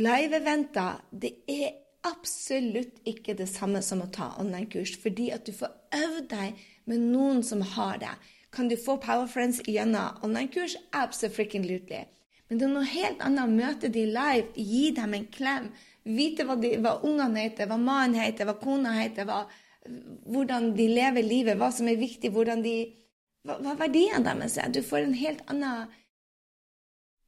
live-eventer, 0.00 1.02
det 1.12 1.34
er 1.52 1.76
absolutt 2.08 3.02
ikke 3.06 3.36
det 3.38 3.46
samme 3.52 3.82
som 3.84 4.02
å 4.02 4.10
ta 4.10 4.32
online-kurs, 4.40 4.96
fordi 5.02 5.28
at 5.30 5.46
du 5.46 5.52
får 5.54 5.76
øvd 5.94 6.30
deg 6.32 6.64
med 6.90 7.04
noen 7.12 7.44
som 7.46 7.62
har 7.76 8.00
det. 8.02 8.14
Kan 8.52 8.68
du 8.68 8.76
få 8.76 8.98
Power 9.00 9.26
Friends 9.26 9.62
gjennom 9.68 10.18
online-kurs? 10.22 10.76
Absolutely. 10.90 12.04
Men 12.48 12.58
det 12.58 12.66
er 12.66 12.72
noe 12.74 12.84
helt 12.84 13.22
annet 13.24 13.48
å 13.48 13.52
møte 13.52 13.88
de 13.88 14.04
live, 14.12 14.50
gi 14.56 14.90
dem 14.92 15.14
en 15.16 15.28
klem, 15.32 15.70
vite 16.04 16.44
hva, 16.44 16.58
hva 16.60 16.98
ungene 17.08 17.46
heter, 17.46 17.70
hva 17.70 17.78
mannen 17.80 18.20
heter, 18.20 18.44
hva 18.44 18.58
kona 18.60 18.92
heter, 18.98 19.24
hva, 19.24 19.46
hvordan 20.28 20.74
de 20.76 20.88
lever 20.90 21.24
livet, 21.24 21.56
hva 21.56 21.70
som 21.72 21.88
er 21.88 21.96
viktig, 21.96 22.28
de, 22.60 22.76
hva, 23.48 23.56
hva 23.56 23.74
verdiene 23.80 24.20
deres 24.26 24.58
er. 24.60 24.68
Du 24.68 24.82
får 24.84 25.06
en 25.06 25.16
helt 25.16 25.44
annen 25.48 25.98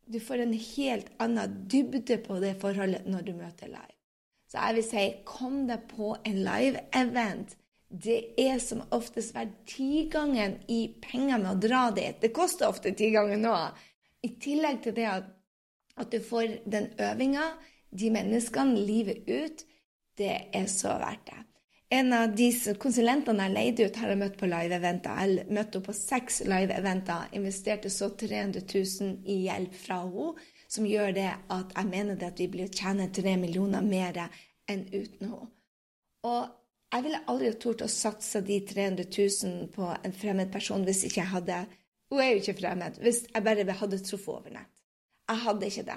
du 0.04 0.18
får 0.20 0.42
en 0.44 0.52
helt 0.52 1.06
annen 1.24 1.52
dybde 1.72 2.18
på 2.20 2.36
det 2.42 2.58
forholdet 2.60 3.06
når 3.08 3.22
du 3.24 3.32
møter 3.38 3.70
live. 3.72 3.94
Så 4.52 4.60
jeg 4.60 4.76
vil 4.76 4.84
si 4.84 5.04
kom 5.24 5.62
deg 5.70 5.86
på 5.88 6.10
en 6.28 6.42
live-event 6.44 7.56
det 7.94 8.34
er 8.40 8.58
som 8.58 8.82
oftest 8.94 9.34
verdt 9.36 9.54
tigangen 9.70 10.56
i 10.68 10.88
penger 11.02 11.38
med 11.38 11.50
å 11.52 11.60
dra 11.62 11.84
dit. 11.94 12.18
Det 12.20 12.32
koster 12.34 12.66
ofte 12.66 12.90
tigangen 12.96 13.44
nå. 13.46 13.54
I 14.26 14.32
tillegg 14.42 14.80
til 14.82 14.96
det 14.96 15.06
at, 15.10 15.28
at 16.00 16.10
du 16.10 16.18
får 16.24 16.58
den 16.66 16.90
øvinga, 16.98 17.52
de 17.94 18.10
menneskene, 18.10 18.80
livet 18.82 19.28
ut, 19.28 19.62
det 20.18 20.32
er 20.54 20.66
så 20.70 20.96
verdt 20.98 21.28
det. 21.30 21.42
En 21.94 22.10
av 22.16 22.32
de 22.34 22.48
konsulentene 22.82 23.46
jeg 23.46 23.54
leide 23.54 23.86
ut, 23.86 24.00
har 24.00 24.10
jeg 24.10 24.18
møtt 24.24 24.40
på 24.40 24.48
live-eventer. 24.50 25.20
Jeg 25.20 25.46
møtte 25.54 25.78
henne 25.78 25.86
på 25.86 25.94
seks 25.94 26.40
live-eventer. 26.50 27.28
Investerte 27.38 27.92
så 27.92 28.08
300 28.18 28.64
000 28.64 29.30
i 29.30 29.44
hjelp 29.44 29.78
fra 29.78 30.00
henne, 30.02 30.32
som 30.66 30.88
gjør 30.88 31.14
det 31.14 31.30
at 31.54 31.76
jeg 31.76 31.90
mener 31.92 32.18
det 32.18 32.32
at 32.32 32.42
vi 32.42 32.50
blir 32.50 32.66
å 32.66 32.74
tjene 32.74 33.12
tre 33.14 33.36
millioner 33.38 33.84
mer 33.86 34.24
enn 34.66 34.82
uten 34.90 35.28
henne. 35.28 35.50
Og 36.24 36.63
jeg 36.94 37.04
ville 37.08 37.22
aldri 37.30 37.50
tort 37.58 37.82
å 37.82 37.90
satse 37.90 38.42
de 38.46 38.60
300 38.68 39.08
000 39.10 39.70
på 39.74 39.88
en 39.94 40.14
fremmed 40.14 40.52
person 40.54 40.84
hvis 40.86 41.04
ikke 41.08 41.22
jeg 41.22 41.32
hadde 41.32 41.64
Hun 42.12 42.20
er 42.22 42.28
jo 42.30 42.42
ikke 42.42 42.58
fremmed. 42.60 42.98
Hvis 43.02 43.24
jeg 43.26 43.42
bare 43.42 43.78
hadde 43.80 43.98
truffet 44.04 44.34
over 44.36 44.52
nett. 44.54 44.82
Jeg 45.30 45.40
hadde 45.46 45.70
ikke 45.70 45.86
det. 45.88 45.96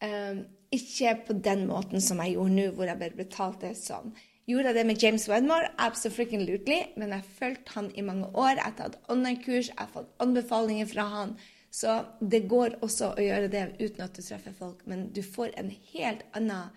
Um, 0.00 0.40
ikke 0.74 1.12
på 1.28 1.36
den 1.44 1.66
måten 1.68 2.02
som 2.02 2.22
jeg 2.24 2.34
gjorde 2.34 2.56
nå, 2.56 2.64
hvor 2.74 2.88
jeg 2.88 2.98
bare 3.02 3.18
betalte 3.18 3.70
sånn. 3.76 4.14
Gjorde 4.48 4.72
jeg 4.72 4.78
det 4.80 4.86
med 4.88 5.04
James 5.04 5.28
Wedmore? 5.30 5.68
Absolutely. 5.78 6.80
Men 6.96 7.14
jeg 7.14 7.28
fulgte 7.36 7.76
han 7.76 7.92
i 7.94 8.02
mange 8.06 8.32
år. 8.32 8.56
Jeg 8.56 8.64
har 8.64 8.76
tatt 8.80 8.98
online-kurs, 9.12 9.70
jeg 9.70 9.78
har 9.78 9.92
fått 9.92 10.10
anbefalinger 10.24 10.88
fra 10.90 11.06
han. 11.12 11.36
Så 11.70 12.00
det 12.32 12.48
går 12.50 12.80
også 12.82 13.12
å 13.12 13.22
gjøre 13.22 13.52
det 13.52 13.66
uten 13.78 14.02
at 14.08 14.16
du 14.16 14.24
treffer 14.24 14.56
folk, 14.56 14.82
men 14.90 15.10
du 15.14 15.22
får 15.22 15.52
en 15.60 15.70
helt 15.92 16.24
annen 16.34 16.72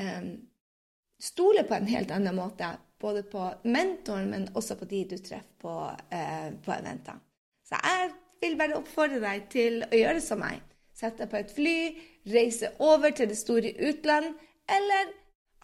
um, 0.00 0.32
Stole 1.24 1.64
på 1.64 1.76
en 1.76 1.88
helt 1.88 2.12
annen 2.12 2.36
måte, 2.36 2.74
både 3.00 3.22
på 3.28 3.46
mentoren, 3.64 4.28
men 4.32 4.48
også 4.52 4.76
på 4.76 4.88
de 4.90 5.02
du 5.08 5.16
treffer 5.16 5.56
på, 5.62 5.74
eh, 6.12 6.50
på 6.64 6.72
eventer. 6.74 7.20
Så 7.64 7.80
jeg 7.80 8.10
vil 8.42 8.58
bare 8.60 8.76
oppfordre 8.76 9.22
deg 9.22 9.46
til 9.52 9.80
å 9.88 9.96
gjøre 9.96 10.20
som 10.20 10.42
meg. 10.44 10.60
Sett 10.94 11.16
deg 11.18 11.30
på 11.32 11.40
et 11.40 11.54
fly, 11.54 11.76
reise 12.28 12.70
over 12.78 13.14
til 13.16 13.30
det 13.32 13.38
store 13.40 13.72
utland, 13.88 14.34
eller 14.68 15.14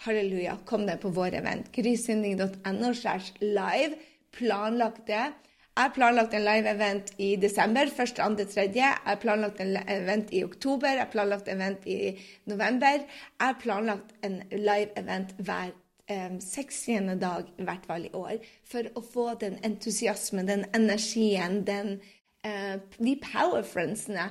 halleluja, 0.06 0.56
kom 0.64 0.86
deg 0.88 1.00
på 1.02 1.12
vår 1.12 1.36
event. 1.42 1.68
grysynding.no 1.72 2.92
live. 3.40 3.98
Planlagt 4.30 5.06
det. 5.06 5.32
Jeg 5.80 5.88
har 5.88 5.94
planlagt 5.96 6.34
en 6.36 6.42
live-event 6.44 7.10
i 7.24 7.26
desember, 7.40 7.88
1., 7.88 8.10
2., 8.18 8.44
3. 8.52 8.62
Jeg 8.74 8.96
har 9.04 9.14
planlagt 9.16 9.62
en 9.64 9.78
event 9.88 10.28
i 10.36 10.42
oktober, 10.44 10.90
jeg 10.92 11.00
har 11.00 11.08
planlagt 11.08 11.46
en 11.48 11.56
event 11.56 11.86
i 11.88 12.10
november. 12.52 12.98
Jeg 13.06 13.40
har 13.40 13.54
planlagt 13.62 14.10
en 14.20 14.34
live-event 14.52 15.30
hver 15.38 15.70
um, 16.12 16.34
sekstiende 16.44 17.14
dag, 17.22 17.48
i 17.56 17.64
hvert 17.64 17.86
fall 17.88 18.04
i 18.04 18.10
år, 18.12 18.44
for 18.68 18.90
å 18.92 19.00
få 19.00 19.24
den 19.40 19.56
entusiasmen, 19.64 20.50
den 20.52 20.66
energien, 20.76 21.62
den, 21.64 21.96
eh, 22.44 22.76
de 22.98 23.14
powerfriendsene 23.24 24.28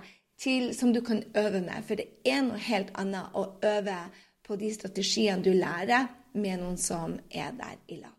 som 0.78 0.94
du 0.94 1.02
kan 1.02 1.24
øve 1.34 1.64
med. 1.66 1.82
For 1.88 1.98
det 1.98 2.12
er 2.30 2.46
noe 2.46 2.62
helt 2.62 2.94
annet 2.94 3.34
å 3.34 3.48
øve 3.66 3.98
på 4.46 4.60
de 4.62 4.70
strategiene 4.78 5.42
du 5.42 5.50
lærer 5.58 6.14
med 6.38 6.62
noen 6.62 6.78
som 6.78 7.18
er 7.34 7.58
der 7.58 7.82
i 7.90 7.98
lag. 8.04 8.14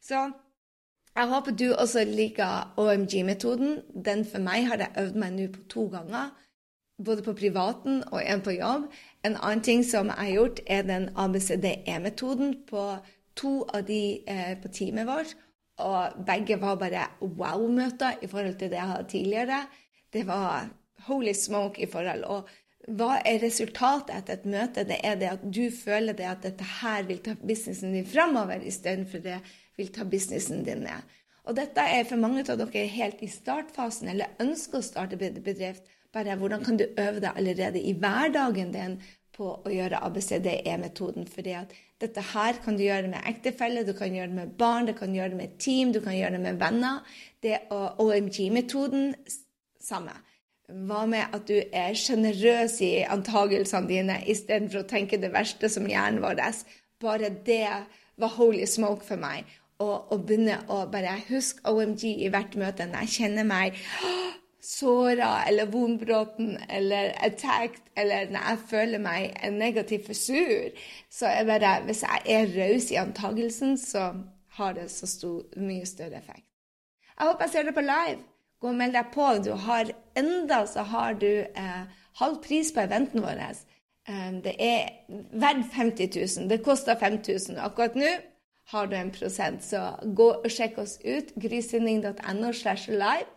Så 0.00 0.30
jeg 1.16 1.30
håper 1.30 1.54
du 1.54 1.68
også 1.72 2.04
liker 2.04 2.74
OMG-metoden. 2.76 3.76
Den 4.06 4.24
for 4.26 4.42
meg 4.42 4.66
har 4.66 4.82
jeg 4.82 4.96
øvd 4.98 5.18
meg 5.22 5.36
nå 5.36 5.46
på 5.54 5.62
to 5.70 5.86
ganger. 5.92 6.32
Både 7.04 7.22
på 7.26 7.34
privaten 7.38 8.02
og 8.10 8.20
en 8.22 8.42
på 8.42 8.54
jobb. 8.54 8.88
En 9.26 9.36
annen 9.36 9.62
ting 9.62 9.84
som 9.86 10.10
jeg 10.10 10.18
har 10.18 10.32
gjort, 10.34 10.60
er 10.66 10.82
den 10.82 11.08
ABCDE-metoden 11.14 12.56
på 12.66 12.84
to 13.38 13.54
av 13.74 13.86
de 13.86 14.02
eh, 14.30 14.54
på 14.62 14.70
teamet 14.74 15.06
vårt. 15.06 15.36
Og 15.82 16.18
begge 16.26 16.58
var 16.62 16.78
bare 16.82 17.08
wow-møter 17.20 18.22
i 18.22 18.30
forhold 18.30 18.58
til 18.58 18.70
det 18.70 18.78
jeg 18.78 18.90
hadde 18.90 19.08
tidligere. 19.10 19.62
Det 20.12 20.26
var 20.26 20.68
holy 21.08 21.32
smoke 21.34 21.82
i 21.82 21.90
forhold. 21.90 22.24
Og 22.24 22.48
hva 22.94 23.18
er 23.24 23.42
resultatet 23.42 24.12
etter 24.18 24.38
et 24.38 24.46
møte? 24.50 24.84
Det 24.86 24.98
er 25.02 25.18
det 25.18 25.30
at 25.30 25.44
du 25.46 25.66
føler 25.72 26.16
det 26.16 26.26
at 26.28 26.42
dette 26.44 26.66
her 26.80 27.06
vil 27.08 27.22
ta 27.24 27.34
businessen 27.40 27.94
din 27.94 28.06
framover, 28.06 28.62
istedenfor 28.62 29.22
det 29.24 29.38
vil 29.76 29.90
ta 29.94 30.06
businessen 30.08 30.64
din 30.66 30.84
ned. 30.86 31.14
Og 31.44 31.56
dette 31.58 31.82
er 31.82 32.06
for 32.08 32.20
mange 32.20 32.44
av 32.48 32.60
dere 32.60 32.86
helt 32.88 33.20
i 33.22 33.28
startfasen 33.28 34.08
eller 34.12 34.32
ønsker 34.40 34.80
å 34.80 34.86
starte 34.86 35.18
bedrift. 35.18 35.84
Bare 36.14 36.36
hvordan 36.40 36.64
kan 36.64 36.78
du 36.78 36.86
øve 36.86 37.20
deg 37.20 37.32
allerede 37.34 37.82
i 37.82 37.92
hverdagen 37.98 38.72
din 38.72 39.00
på 39.34 39.50
å 39.66 39.72
gjøre 39.72 40.00
ABCDE-metoden? 40.06 41.26
fordi 41.26 41.56
at 41.58 41.72
dette 42.00 42.22
her 42.32 42.60
kan 42.64 42.76
du 42.76 42.84
gjøre 42.84 43.10
med 43.10 43.26
ektefelle, 43.26 43.84
du 43.84 43.92
kan 43.98 44.14
gjøre 44.14 44.30
det 44.30 44.38
med 44.38 44.54
barn, 44.58 44.86
du 44.86 44.94
kan 44.96 45.14
gjøre 45.14 45.34
det 45.34 45.40
med 45.40 45.58
team, 45.58 45.92
du 45.92 46.00
kan 46.00 46.16
gjøre 46.16 46.36
det 46.36 46.44
med 46.44 46.60
venner. 46.60 47.18
Det 47.42 47.58
er 47.58 48.00
OMG-metoden 48.00 49.14
samme. 49.80 50.14
Hva 50.64 51.02
med 51.06 51.34
at 51.36 51.44
du 51.48 51.58
er 51.60 51.96
sjenerøs 51.98 52.78
i 52.80 53.04
antagelsene 53.04 53.90
dine 53.90 54.16
istedenfor 54.32 54.80
å 54.80 54.88
tenke 54.88 55.20
det 55.20 55.32
verste 55.34 55.68
som 55.68 55.84
hjernen 55.90 56.22
vår? 56.24 56.40
Bare 57.04 57.28
det 57.44 57.68
var 58.16 58.36
holy 58.38 58.64
smoke 58.70 59.04
for 59.04 59.20
meg. 59.20 59.44
Å 59.82 60.16
begynne 60.22 60.60
å 60.70 60.84
bare 60.86 61.16
huske 61.28 61.66
OMG 61.66 62.04
i 62.24 62.28
hvert 62.30 62.54
møte 62.54 62.86
når 62.86 63.04
jeg 63.04 63.14
kjenner 63.16 63.46
meg 63.48 63.80
såra 64.64 65.44
eller 65.48 65.66
vondbråten 65.66 66.58
eller 66.68 67.12
attacked, 67.26 67.82
eller 67.96 68.30
når 68.30 68.46
jeg 68.48 68.58
føler 68.70 69.02
meg 69.02 69.34
negativ 69.52 70.06
for 70.06 70.16
sur, 70.16 70.70
så 71.10 71.26
er 71.26 71.44
bare 71.44 71.80
Hvis 71.84 72.02
jeg 72.02 72.22
er 72.26 72.54
raus 72.54 72.90
i 72.90 73.00
antagelsen, 73.02 73.76
så 73.78 74.12
har 74.56 74.72
det 74.72 74.90
så 74.90 75.06
stor, 75.06 75.42
mye 75.56 75.86
større 75.86 76.16
effekt. 76.22 76.46
Jeg 77.18 77.26
håper 77.26 77.44
jeg 77.44 77.50
ser 77.52 77.62
det 77.62 77.74
på 77.74 77.80
live. 77.80 78.22
Gå 78.60 78.68
og 78.68 78.74
meld 78.74 78.94
deg 78.94 79.10
på. 79.12 79.26
Du 79.44 79.52
har 79.52 79.90
enda 80.16 80.64
så 80.66 80.82
har 80.82 81.12
du 81.12 81.30
eh, 81.44 81.82
halv 82.20 82.40
pris 82.42 82.72
på 82.72 82.80
eventen 82.80 83.22
vår. 83.22 83.42
Eh, 84.08 84.30
det 84.44 84.54
er 84.58 84.88
verdt 85.32 85.74
50 85.74 86.08
000. 86.38 86.48
Det 86.50 86.62
koster 86.64 86.98
5000. 86.98 87.58
Akkurat 87.58 87.98
nå 87.98 88.14
har 88.72 88.86
du 88.86 88.96
en 88.96 89.12
prosent. 89.12 89.64
Så 89.64 89.80
gå 90.16 90.28
og 90.34 90.50
sjekk 90.50 90.78
oss 90.82 90.98
ut. 91.04 91.34
grysynding.no 91.40 92.52
slash 92.52 92.90
live. 92.90 93.30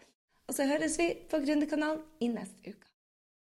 Og 0.47 0.55
så 0.55 0.67
høres 0.67 0.99
vi 0.99 1.11
på 1.29 1.41
Gründerkanalen 1.43 2.03
i 2.23 2.31
neste 2.31 2.71
uke. 2.71 2.87